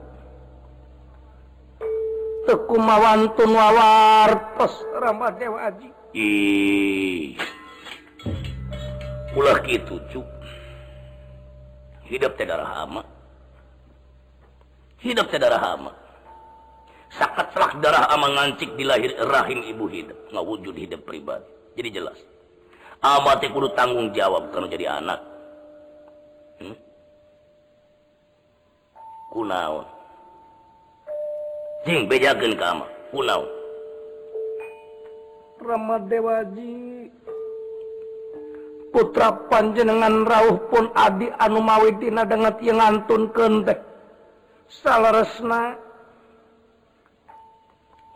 [2.45, 5.89] Teku mawantun wawartos ramadewa aji.
[6.17, 7.37] Ih
[9.37, 10.25] ulah gitu cuk.
[12.05, 13.01] Hidup teh darah hama
[15.01, 15.93] hidup teh darah hama
[17.19, 20.19] sakatlah darah ama ngancik di lahir rahim ibu hidup.
[20.31, 21.49] Nggak wujud hidup pribadi.
[21.75, 22.19] Jadi jelas.
[23.05, 25.21] Abati kudu tanggung jawab karena jadi anak.
[26.63, 26.77] Hmm?
[29.35, 29.87] kunaon?
[31.85, 32.87] Jing bejakan ke ama.
[33.11, 33.49] Kunaon?
[35.65, 37.09] Ramadewaji
[38.95, 43.83] putra panjenengan rauh pun adi anu mawi dina dengan yang ngantun kendek.
[44.71, 45.84] Salah resna.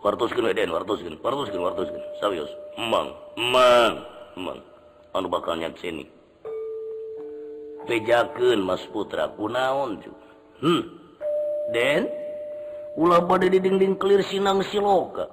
[0.08, 1.88] we den wartos wartos wartos
[2.20, 2.48] serius.
[2.80, 3.92] Emang emang
[4.36, 4.58] emang
[5.12, 6.08] anu bakal nyak sini.
[7.84, 9.28] Pejakeun Mas Putra.
[9.36, 10.10] Kunaon cu
[10.64, 10.82] hmm.
[11.76, 12.08] Den
[12.96, 15.28] ulah bade di dinding kelir sinang siloka.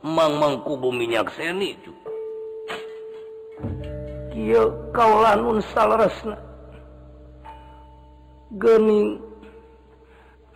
[0.00, 1.92] Emang mangku bumi minyak seni cu
[4.32, 6.36] kieu kaulanun salaresna
[8.56, 9.20] Geuning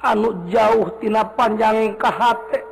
[0.01, 2.70] anu jauh tina panjang ka hate.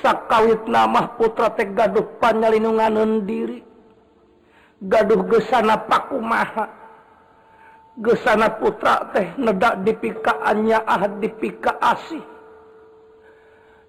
[0.00, 3.60] sakawit namah putra teh gaduh panyalinunganeun diri.
[4.84, 6.66] Gaduh gesana pakumaha.
[7.98, 12.22] Gesana putra teh nedak dipikaannya ah dipika asih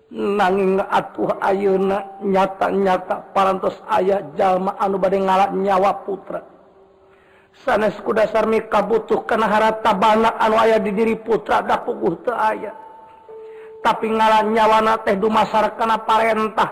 [0.09, 6.41] nanging atuh ayeuna nyata-nyata parantos ayah jalma anu bade ngalak nyawa putra.
[7.61, 12.17] Sanes ku dasar mi kabutuh kana harta bana anu aya di diri putra da puguh
[12.25, 12.73] teu aya.
[13.79, 16.71] tapi ngaran nyawana teh dumasar kana parentah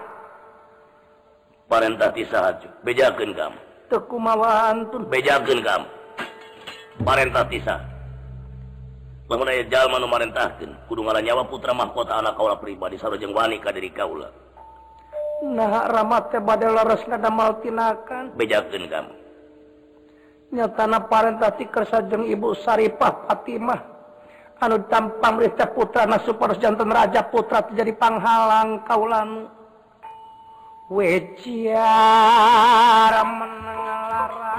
[1.71, 5.87] parentah tisaju bejakeun kamu teu kumaha antun bejakeun kamu
[7.03, 7.79] parentah tisah
[9.27, 13.59] lamun aya jalma nu marentahkeun kudu ngaran nyawa putra mahkota anak kaula pribadi sarojeng wani
[13.59, 14.31] ka diri kaula.
[15.43, 18.31] Nah ramat teh bade leres damal tinakan.
[18.39, 19.13] Bejakeun kamu
[20.47, 23.96] nyatana parentah ti kersa jeung ibu Saripah Fatimah.
[24.57, 29.45] anu tampang berita putra anu nasu poros jantan raja putra terjadi panghalang kaulan
[30.89, 31.83] weciar
[33.21, 34.57] menengalara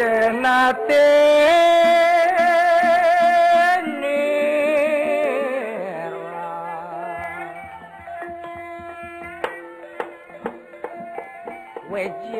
[0.00, 1.06] tenate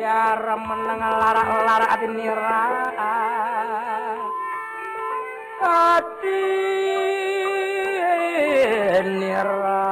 [0.01, 2.65] ya meneng lara-lara ati nira
[5.61, 6.41] ati
[9.21, 9.85] nira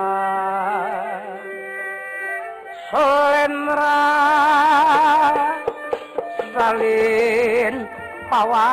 [2.90, 4.02] solenra
[6.58, 7.86] salin
[8.34, 8.70] pawa.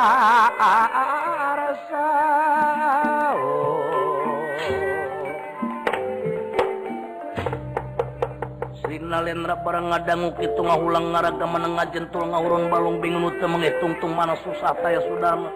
[9.17, 14.77] nalendra barang ngadanggu gitu ngahulang ngaraga menengah jentul ngauron balung bingung te mengitungtung mana susah
[14.77, 15.49] saya Sudarma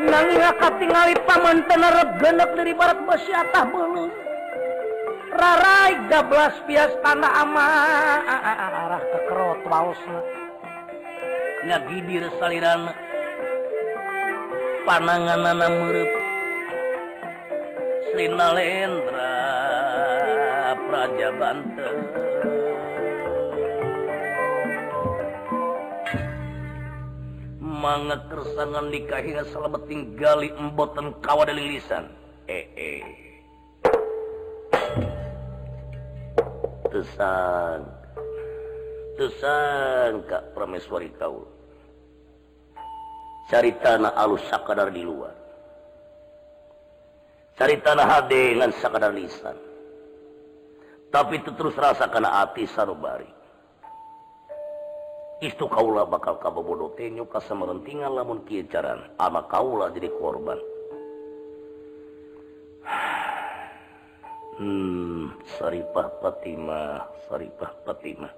[0.00, 4.08] nangka tinggal paman tenerep genep dari barat besiatah belum.
[5.36, 7.64] Rarai gablas pias tanah ama
[8.24, 10.20] arah ke kerot waosna
[11.68, 12.96] ngagidir salirana
[14.88, 16.10] pananganana merep
[18.08, 19.36] Srina Lendra
[20.86, 22.05] Praja Banten.
[27.86, 32.10] Mangga kersangan nikahinya salebeting gali emboten kawadeling lisan
[32.50, 33.06] eh eh.
[36.90, 37.86] Tesang
[39.14, 41.46] tesang kak prameswari kaul.
[43.46, 45.30] Cari tanah alus sakadar di luar.
[47.54, 49.54] Cari tanah HD dengan sakadar lisan.
[51.14, 53.35] Tapi itu terus rasa karena hati sarubari
[55.44, 60.60] itu kaulah bakal kabobodo tenyo tenyu kasamerentingan lamun kicaran ama kaulah jadi korban.
[64.56, 68.32] Hmm Saripah Fatimah Saripah Fatimah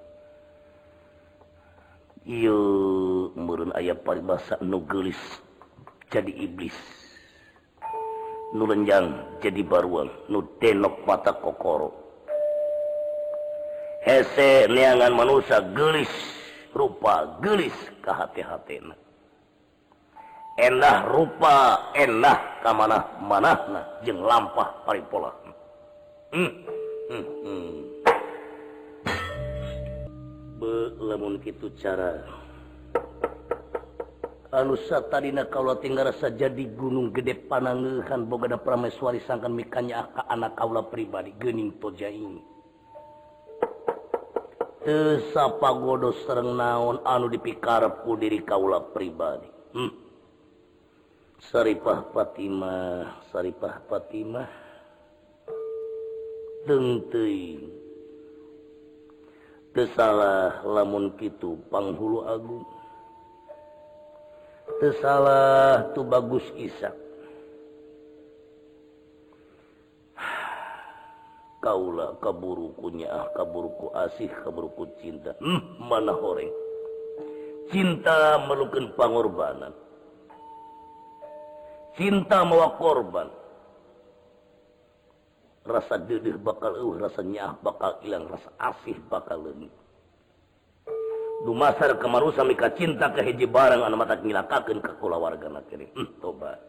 [2.27, 2.59] iya
[3.39, 5.17] meureun aya paribasa nu geulis
[6.11, 6.75] jadi iblis.
[8.51, 11.93] Nu lenjang jadi baruang nu denok mata kokoro.
[14.03, 16.38] Hese neangan manusia gelis.
[16.73, 18.81] rupa gelis ke hati-hati
[20.59, 23.51] endah rupa endah ke mana mana
[24.03, 25.31] jeng lampah paripola
[26.35, 26.51] hmm.
[27.09, 27.25] hmm.
[27.47, 27.71] hmm.
[30.59, 32.19] belemun gitu cara
[34.51, 40.27] anusa tadina kalau tinggal rasa jadi gunung gede panangehan boga ada prameswari sangkan mikanya aka
[40.27, 42.58] anak kaula pribadi gening toja ini
[44.79, 49.51] Eh, pagodo serreng naon anu dipikarepku diri kaula pribadi?
[49.75, 49.91] Hmm.
[51.51, 54.47] Saripah Fatimah Saripah Fatimah.
[59.75, 62.63] Kesalah lamun Kitu Panghulu Agung.
[64.79, 67.08] Kesalah tuh bagus Isak.
[71.59, 75.35] kaulah kaburukunya ah kaburku asih kaburku cinta.
[75.43, 76.51] Hmm, mana horeng
[77.69, 79.73] cinta melukan pengorbanan.
[81.95, 83.29] Cinta mawa korban.
[85.69, 89.75] Rasa dedih bakal uh, rasa nyah bakal hilang rasa asih bakal leunyeut
[91.39, 96.59] dumasar kemarusa mika cinta ke hiji barang anu mata ngilakakeun ka kulawargana kieu hmm, tobat.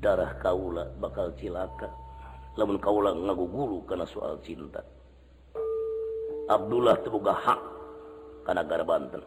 [0.00, 1.90] darah kaula bakal cilaka.
[2.56, 4.80] Namun kaula ngagu guru karena soal cinta.
[6.46, 7.58] Abdullah terbuka hak
[8.46, 9.18] karena negara Banten.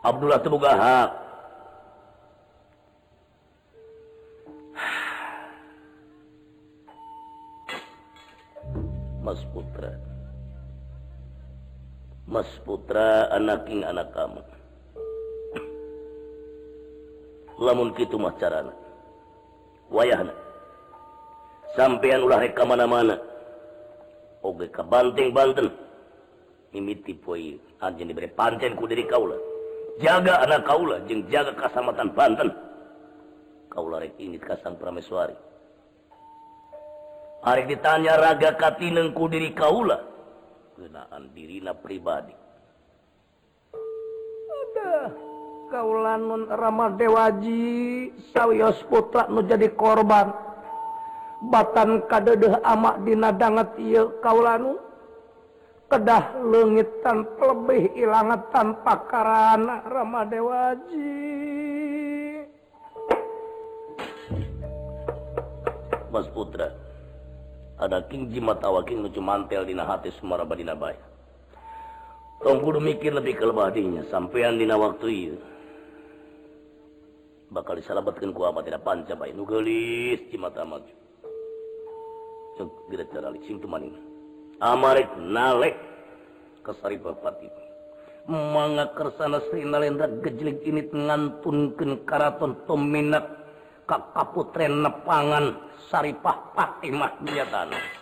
[0.00, 1.10] Abdullah terbuka hak.
[9.22, 9.92] Mas Putra.
[12.24, 14.40] Mas Putra anak king anak kamu.
[17.60, 18.72] lamun gitu mah carana.
[19.92, 20.32] Wayahana
[21.76, 23.18] sampeyan ulah reka mana-mana.
[24.40, 25.68] Oge ka Banteng Banten.
[26.72, 29.36] Mimiti poi anjeun dibere pancen ku diri kaula.
[30.00, 32.48] Jaga anak kaula jeung jaga kasamatan Banten.
[33.70, 35.36] Kaula rek ini ka Sang Prameswari.
[37.40, 40.00] Arek ditanya raga katineng ku diri kaula.
[40.74, 42.34] Kenaan dirina pribadi.
[43.76, 45.29] Aduh.
[45.70, 47.62] kaulanun nun Ramadewaji
[48.34, 50.34] sawwios putra nu jadi korban.
[51.40, 54.76] Batan kadedeh amak dinadangat ieu kaulanu.
[55.90, 61.18] Kedah lengitan lebih ilangat tanpa karana Ramadewaji
[66.14, 66.70] Mas Putra
[67.74, 70.94] ada Kingji matawa King lucu mantel dina hati Semara Badina Bay
[72.40, 75.36] Tong kudu mikir lebih kelebadinya sampean dina waktu ieu.
[77.50, 80.94] bakal disalabatkan ku apa tidak panca baik nu gelis di mata maju.
[82.56, 84.00] Cek tidak cara sing tuman ini.
[84.62, 85.74] Amarek nalek
[86.62, 87.60] kesari bapati
[88.30, 93.26] manga kersana sri nalendra gejelik ini ngantunkeun karaton tominak
[93.90, 95.58] ka kaputren nepangan
[95.90, 97.99] saripah patimah dia tanah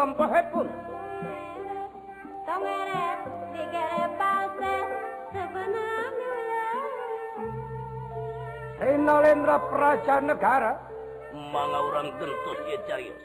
[0.00, 0.68] rempahipun.
[2.48, 3.04] Tongere
[3.52, 4.74] digere palse
[5.28, 6.68] sebenarnya.
[8.80, 10.72] Inalendra praja negara.
[11.52, 13.22] Mangga urang gentos ye carios.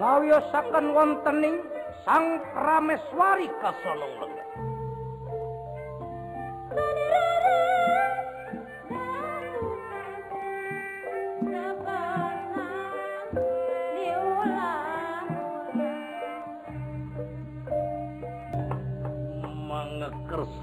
[0.00, 1.60] Lawiyosaken wontening
[2.06, 4.47] Sang Prameswari kasonong lenggah.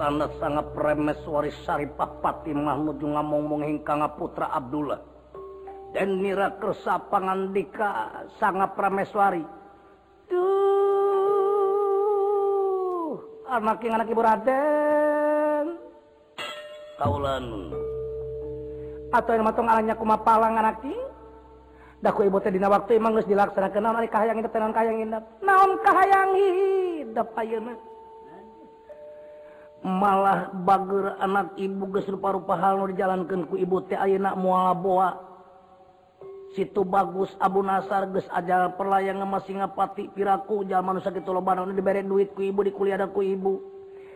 [0.05, 5.01] Tanda sangat premeswari Syarifah Fatimah nuju ngamong-mong hingkang putra Abdullah.
[5.97, 9.41] Dan nira kersa pangandika sangat prameswari
[10.29, 10.45] tuh
[13.49, 15.73] anak yang anak ibu Raden.
[17.01, 17.73] Kaulan.
[19.09, 21.01] Atau yang matong alanya kumapalang anak ini
[22.05, 25.25] daku ibu teh dina waktu emang geus dilaksanakeun naon ari kahayang hidup naon kahayang hidup
[25.41, 27.33] naon kahayang hidup
[29.85, 34.01] malah bager anak ibu gerupa-rupa hal dijalankan ku ibu teak
[34.81, 35.09] boa.
[36.57, 42.33] Situ bagus Abu Nasar guys aja perlayan masih ngapati piraku zaman sakit loban diberre duit
[42.33, 43.61] ku ibu di kuliah ku ibu.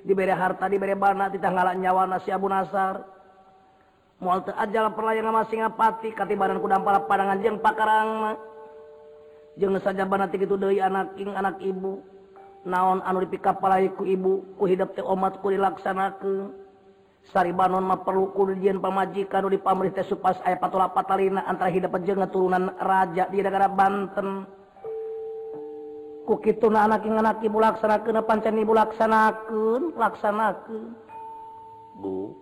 [0.01, 3.05] Diberre harta diberre bana di tanggalan nyawa nasi Abu Nasar.
[4.23, 8.35] Mual aja perlayan masih ngapati katibanan kudam dampal padangan jeng pakarang
[9.55, 12.01] jeng saja banati gitu dari anak ing anak ibu.
[12.67, 16.51] naon anu dipikapalai ku ibu ku hidup teh omat ku dilaksanakeun.
[17.29, 21.93] Sari banon mah perlu kujian pamajikan di dipamrih teh supas aya patola patalina antara hidup
[22.01, 24.47] jeung turunan raja di negara Banten.
[26.25, 29.93] Ku kitu na anak anak ibu laksanakeun pancen ibu laksanakeun?
[29.97, 30.83] Laksanakeun.
[32.01, 32.33] Bu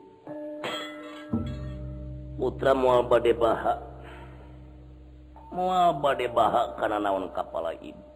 [2.37, 3.81] Putra moal bade baha.
[5.51, 8.06] Moal bade baha kana naon kapala ibu?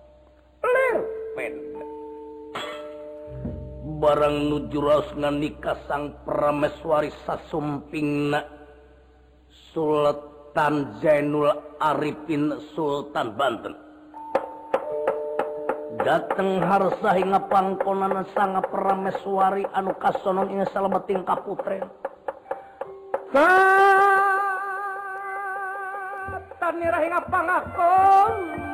[4.01, 8.41] barang nujuros nikah sang prameswari sasumping na
[9.69, 13.77] Sultan Zainul Arifin Sultan Banten.
[16.01, 21.85] Dateng harsa hingga pangkonan sang prameswari anu kasonon ing salebeting kaputren.
[26.57, 28.70] Tanira hingga pangakon.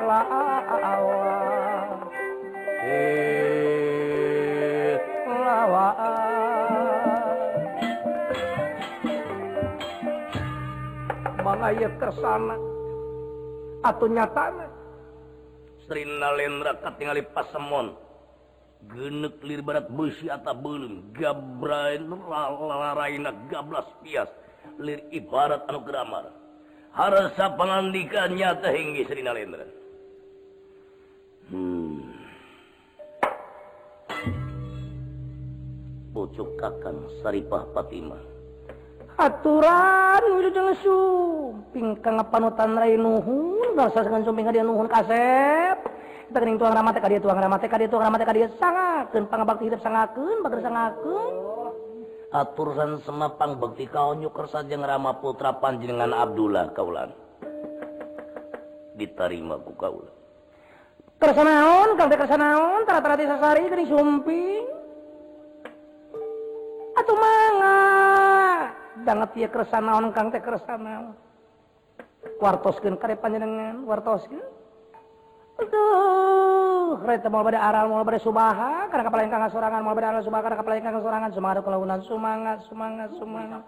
[0.00, 0.32] lawa
[5.28, 5.88] lawa
[11.40, 12.56] mengayat kersana
[13.80, 14.59] Atau nyatana
[15.90, 17.98] Srinalendra katingali pasemon.
[18.94, 24.30] Genek lir barat besi atau belum gabrain laraina gablas pias.
[24.78, 26.40] Lir ibarat anu gramar
[26.90, 29.66] harasa pengandikan nyata hingga Srinalendra
[31.54, 32.02] hmm.
[36.10, 38.29] pucuk kakang Saripah Fatimah
[39.18, 40.22] aturan
[40.82, 45.76] suping panutan nuhun kasep.
[46.30, 49.26] Kita kening tuang ramate ke dia tuang ramate ke dia tuang ramate ke dia sangakun
[49.26, 51.50] pangabakti hidup sangatun sangatun
[52.30, 57.10] aturan semapang bekti kau nyuker saja ngerama putra panjenengan Abdullah kaulan.
[58.94, 60.14] Diterima ku kaulan.
[61.20, 64.64] Kersanaon kang teh kersanaon tara-tara sasari gering sumping.
[66.96, 68.19] Atuh mangga
[69.06, 71.14] banget ya keresan naon kang teh keresan naon
[72.40, 74.44] wartoskeun kare panjenengan wartoskeun.
[75.60, 80.08] Aduh kereta mau pada aral mau pada subaha karena kapal yang kangen sorangan mau pada
[80.10, 83.62] aral subaha karena kepala yang kangen sorangan semangat kelahunan semangat semangat semangat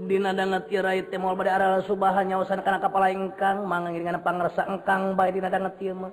[0.00, 5.12] Dina dangat tiara itu mau pada aral subaha nyawasan karena kepala engkang mangan dengan engkang
[5.12, 6.12] baik dina dangat tiara mah.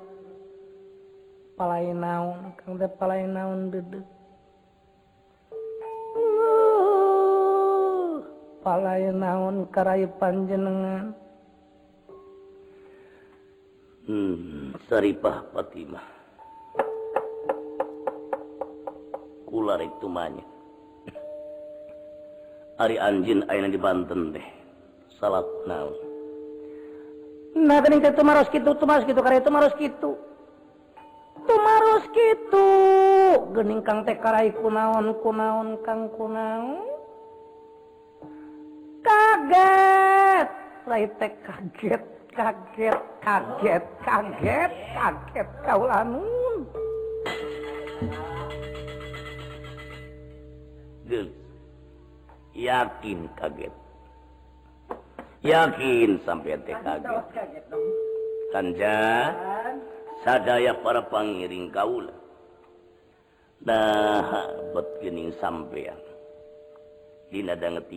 [1.56, 4.17] Palai naon kang teh palai naon dedek
[8.68, 11.16] palai naon karai panjenengan?
[14.04, 16.04] Hmm saripah Fatimah.
[19.48, 20.44] Kula rek tumanya
[22.84, 24.44] ari anjin ayeuna di Banten teh
[25.16, 25.96] salat naon?
[27.56, 30.12] Nah geuning teh tumaros kitu tumaros kitu kare tumaros kitu.
[31.48, 32.68] Tumaros kitu.
[33.56, 36.97] Geuning kang teh karai kunaon kunaon kang kunaon
[39.06, 40.48] kaget.
[40.88, 46.64] Rai teh kaget kaget kaget kaget kaget kaulanun
[51.08, 51.28] geus
[52.56, 53.74] yakin kaget?
[55.44, 57.26] Yakin sampai teh kaget.
[58.48, 59.28] kanja
[60.24, 62.16] sadaya para pangiring kaula
[63.60, 66.00] nah bet geuning sampean.
[67.28, 67.92] Dina danget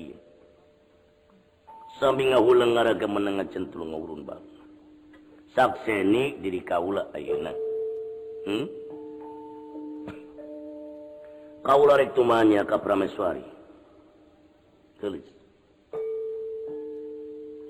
[2.00, 4.42] sambil nga ulang ngaraga menengah centul ngurun bang.
[5.52, 7.52] Sakseni diri kaula ayeuna
[8.48, 8.66] hmm?
[11.66, 13.44] kaula rek tumanya ka prameswari.
[14.96, 15.40] Tulis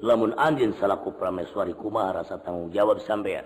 [0.00, 3.44] lamun anjin salaku prameswari kumaha rasa tanggung jawab sampean?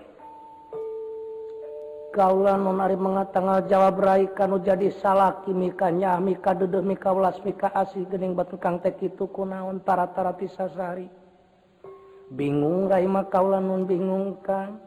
[2.15, 8.07] kaulan nonari mengatanggal jawab Rai kanu jadi salah kimikanya mika duduh mika ulas mika asih
[8.07, 11.11] gening batu kang tek itu kunaon taratara tisasari
[12.31, 14.79] bingung Rai mah kaulan non bingung kang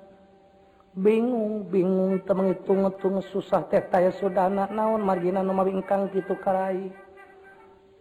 [0.97, 6.89] bingung bingung teu ngitung-ngitung susah teh taya sudana naon margina nu mabingkang kitu karai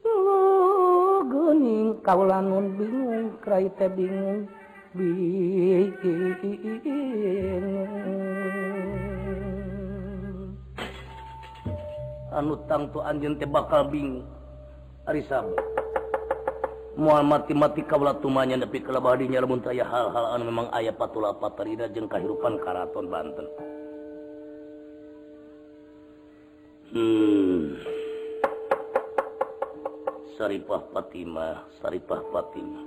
[0.08, 4.48] oh, gening kaulan non bingung karai teh bingung
[4.96, 6.48] bingung
[12.38, 14.24] anu tangtu anjeun teh bakal bingung.
[15.10, 15.58] Ari sabar
[16.98, 21.86] moal mati-mati kaula tumanya nepi ka labadinya lamun taya hal-hal anu memang aya patula patarina
[21.94, 23.48] jeung kahirupan karaton Banten.
[26.88, 27.78] Hmm.
[30.38, 32.86] Saripah Fatimah Saripah Fatimah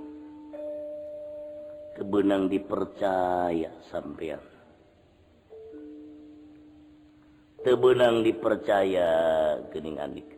[1.98, 4.49] kebenang dipercaya sampean
[7.60, 9.10] tebenang dipercaya
[9.72, 10.28] kening Andik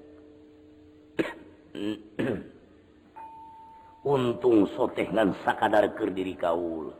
[4.03, 6.91] untung sotehngan sakadar ke diri kaul.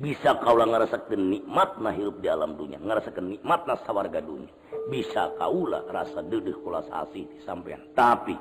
[0.00, 4.48] Bisa kaulah ngerasakan nikmat na hirup di alam dunia ngerasakan nikmat na sawarga dunia
[4.88, 7.84] bisa kaulah rasa dedeh kulas asih di sampean.
[7.92, 8.32] Tapi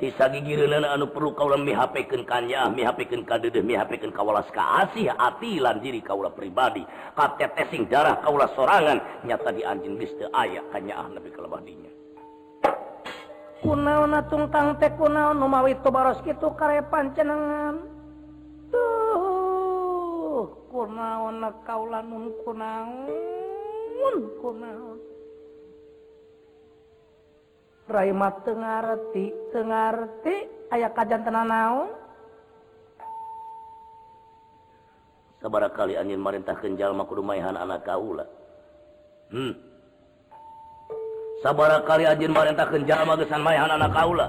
[0.00, 6.86] anu perlu kau mihapikannyahapikalas kaasihilan diri kaula pribadi.
[7.12, 11.92] Katetesing darah kaulah sorangan nyata di anjing liste aya hanya nabi kelebadinya
[13.62, 17.78] kunaon atung tang teh kunaon nu mawi baros kitu karepan cenengan?
[18.74, 24.98] Tuh kunaon kaula nun kunaon kunaon.
[27.90, 30.36] Raimat Tengarti Tengarti
[30.70, 31.90] aya kajjan tena naon?
[35.42, 38.22] Sabar kali angin marintah Kenjallma kerumahan anak Kaula.
[39.34, 39.58] Hmm.
[41.42, 44.28] sabara kali Ajin marintah Kenjallma kesan mayahan anak Kaula.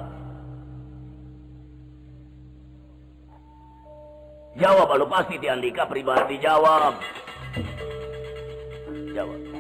[4.58, 6.98] Jawab kalau pasti diandika pribadi jawab.
[9.14, 9.53] Jawab.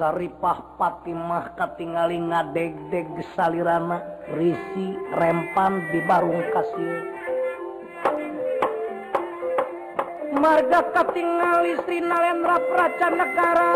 [0.00, 4.00] Saripah Fatimah katingali ngadeg-deg salirana.
[4.32, 7.04] Risi rempan di barung kasir.
[10.40, 13.72] Marga katingali Sri Nalendra Praca Negara.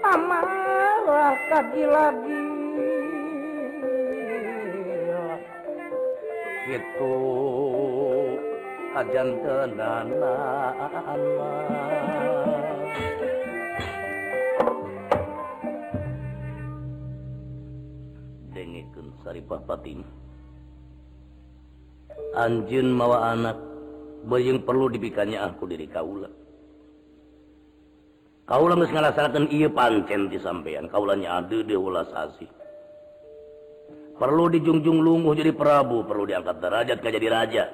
[0.00, 2.44] Amarah kagi lagi
[6.66, 7.14] itu
[8.96, 10.36] kajan tenana
[19.26, 20.06] Saripah Fatim
[22.38, 23.58] Anjun mawa anak
[24.30, 26.30] Bayang perlu dipikannya aku diri kaula
[28.46, 32.46] Kaula geus ngalasakeun ieu pancen di sampean, kaulanya ade deuh ulas asih.
[34.14, 37.64] Perlu dijungjung lumuh jadi prabu, perlu diangkat derajat ka jadi raja.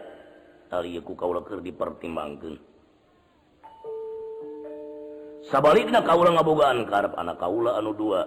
[0.73, 2.57] Ari ku kaula keur dipertimbangkeun.
[5.53, 8.25] Sabalikna kaula ngabogaan karep anak kaula anu dua,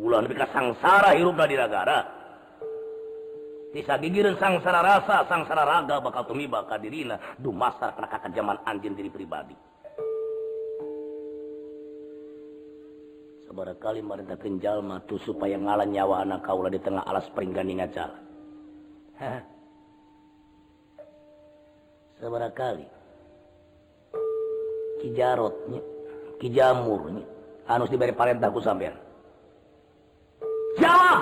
[0.00, 1.98] ulang kita sangsara hirupna di negara.
[3.72, 9.12] Bisa gigiran sangsara rasa sangsara raga bakal tumiba kadirina dumasar karena kakak zaman anjing diri
[9.12, 9.56] pribadi.
[13.44, 18.22] Sabar kali marintah kenjal matu supaya ngalan nyawa anak kaulah di tengah alas peringganinga jalan.
[22.16, 22.84] Seberapa kali
[25.04, 25.80] kijarotnya
[26.40, 27.24] kijamurnya
[27.68, 29.05] harus diberi parentahku sampean.
[30.76, 31.20] jam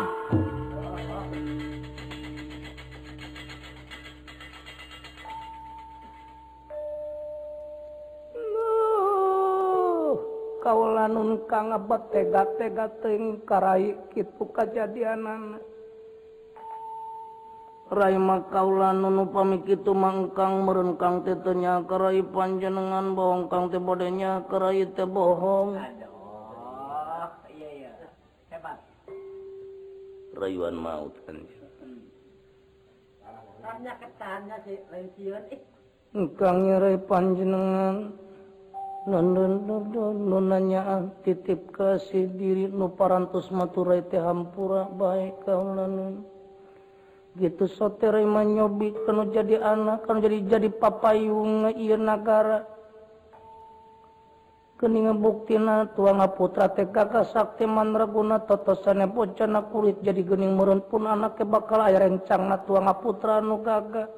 [10.64, 15.60] kaulan nun kang ngebet tega tega teuing karai kitu kajadianan.
[17.92, 21.52] Rai mah kaulan nun upami kitu mangkang meureun kang teh teu
[21.84, 25.76] karai panjenengan bohong kang teh bodenya karai teh bohong.
[30.44, 31.16] rayuan maut
[36.36, 38.12] kangngerai panjenengan.
[39.04, 46.24] Nonnyaan titip kasih diri nu nuparantos Maturai teh hampura baik kau nun.
[47.36, 52.64] Gitu soterai manyobi kalau jadi anak kan jadi jadi papayung Iir negara
[54.84, 61.40] keninga buktina tuanga putra TKK Sakti Mandraguna totosane bocana kulit jadi gening murun pun anak
[61.40, 64.12] ke bakal aya rencangna tuanga putra nu gaga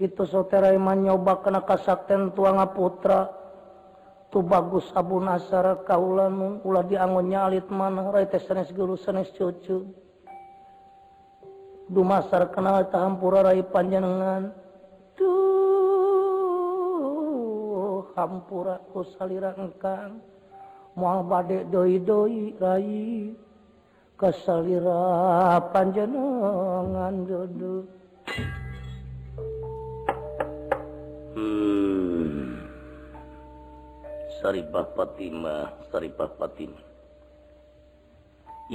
[0.00, 3.28] kitu sotera iman nyoba kana kasakten tuanga putra.
[4.30, 9.90] Tu bagus abu nasara kaulan ulah diangon nyalit manah rai teh sanes guru sanes cucu.
[11.90, 14.54] Dumasar kenal tahampura rai panjenengan.
[15.18, 15.59] Tuh
[18.20, 20.20] hampura ku salira engkang
[20.96, 23.32] moal bade doi doi rai.
[24.20, 27.88] Kesalira panjenengan dodo
[31.32, 32.60] hmm.
[34.44, 36.84] Saripah Fatimah Saripah Fatimah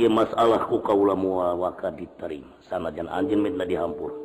[0.09, 1.13] masalahku kaulah
[1.61, 2.49] waka diterima.
[2.65, 4.17] Sanajan anjing minta dihampur.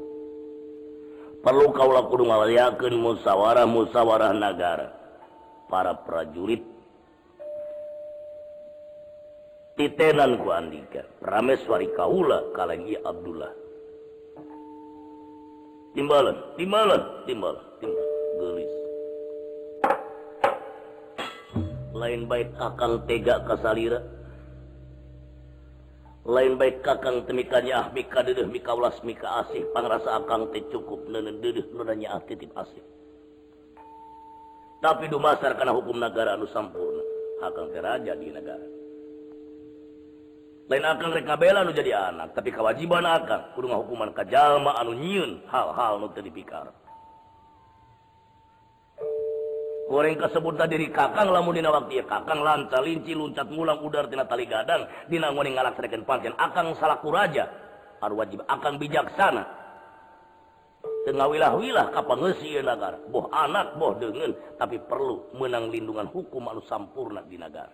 [1.44, 4.99] Perlu kaulah kudu ngawaliakeun musyawarah musyawarah negara
[5.70, 6.66] para prajurit.
[9.78, 13.48] Titenan ku andika prameswari kaula kaleng ieu Abdullah.
[15.96, 18.08] Timbalan timbalan timbalan timbalan.
[18.36, 18.72] Gelis.
[21.96, 24.04] Lain baik akang tega kasalira.
[26.28, 29.64] Lain baik kakang temikanya ah mika dedeh mika ulas mika asih.
[29.72, 32.99] Pangrasa akang teh cukup nenen dedeh nunanya ah titip asih
[34.80, 37.04] tapi dumasar karena hukum negara anu sampurna
[37.44, 38.66] akan keraja di negara.
[40.72, 46.00] Lain akan rekabela anu jadi anak tapi kewajiban akan kurung hukuman kajjalma anu nyiun hal-hal
[46.00, 46.72] nu teu dipikar.
[49.90, 54.22] Goreng kasebut diri kakang lamun dina waktu ya kakang lanca linci luncat mulang udar tina
[54.22, 57.50] tali gadang dina ngoni ngalaksanakeun pancen akang salaku raja.
[58.00, 59.59] Anu wajib akang bijaksana.
[61.16, 67.40] ngawilah-wilah kapangesi negara boh anak boh dengan tapi perlu menang lindungan hukum anu sampurna di
[67.40, 67.72] negara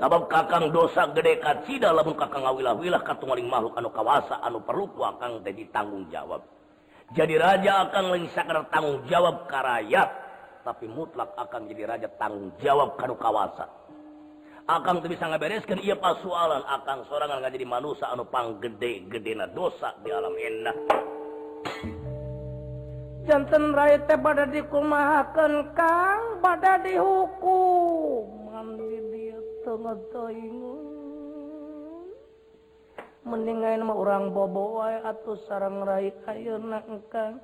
[0.00, 5.04] sabab kakang dosa gede kaci dalam kakang ngawilah-wilah katungaling makhluk anu kawasa anu perlu ku
[5.04, 6.42] akang jadi tanggung jawab.
[7.12, 8.26] Jadi raja akan lain
[8.72, 10.08] tanggung jawab ke rakyat
[10.62, 13.66] tapi mutlak akan jadi raja tanggung jawab kanu kawasan
[14.66, 15.82] akan tuh bisa ngabereskan.
[15.82, 18.06] Ia pasualan akan seorang nggak jadi manusia.
[18.10, 20.76] Anu pang gede gede na dosa di alam endah
[23.22, 26.22] jantan rakyat pada dikumahakan Kang.
[26.42, 28.50] Pada dihukum.
[28.50, 30.90] Mandi dia tengah tengah
[33.22, 36.10] mendingain mah orang bobo wae atau sarang Rai.
[36.26, 37.38] Ayeuna engkang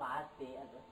[0.00, 0.83] pasti atuh.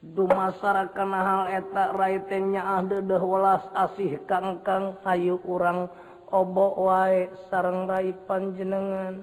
[0.00, 5.92] Dumasarakan hal eta etak raitnya ah dedeh welas asih kangkang hayu urang
[6.32, 9.20] obo wae sareng rai panjenengan.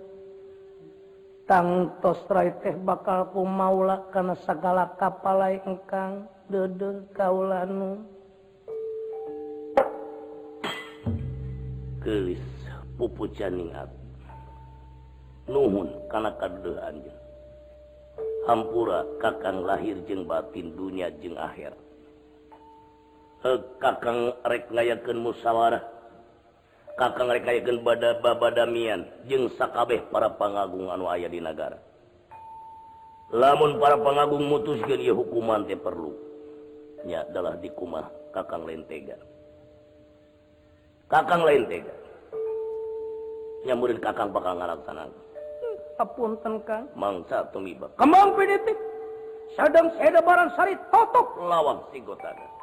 [1.50, 8.06] Tangtos rai teh bakal ku maula kana sagala kapalai engkang dedeh kaulanu.
[12.06, 12.46] Kelis
[13.02, 13.90] pupu caningat.
[15.50, 17.27] Nuhun kana kaduh anjeun.
[18.48, 21.76] hampura kakang lahir jeng batin dunia jeng akhir.
[23.78, 25.84] Kakang reknayaken musyawarah
[26.98, 31.78] kakang rekayaken bad babadamian jeng sakabeh para pangagung anu aya di negara
[33.30, 36.10] lamun para pangagung mutuskan ya hukuman teh perlu
[37.06, 39.16] nya adalah dikumah kakang lentega.
[41.08, 41.96] Kakang lain tega
[43.64, 45.27] nyamurin kakang bakal ngalaksanakan
[45.98, 48.78] apunten kang mangsa tumiba kembang pinitik
[49.58, 51.28] sadang seda barang sari totok.
[51.42, 52.57] Lawang sigotana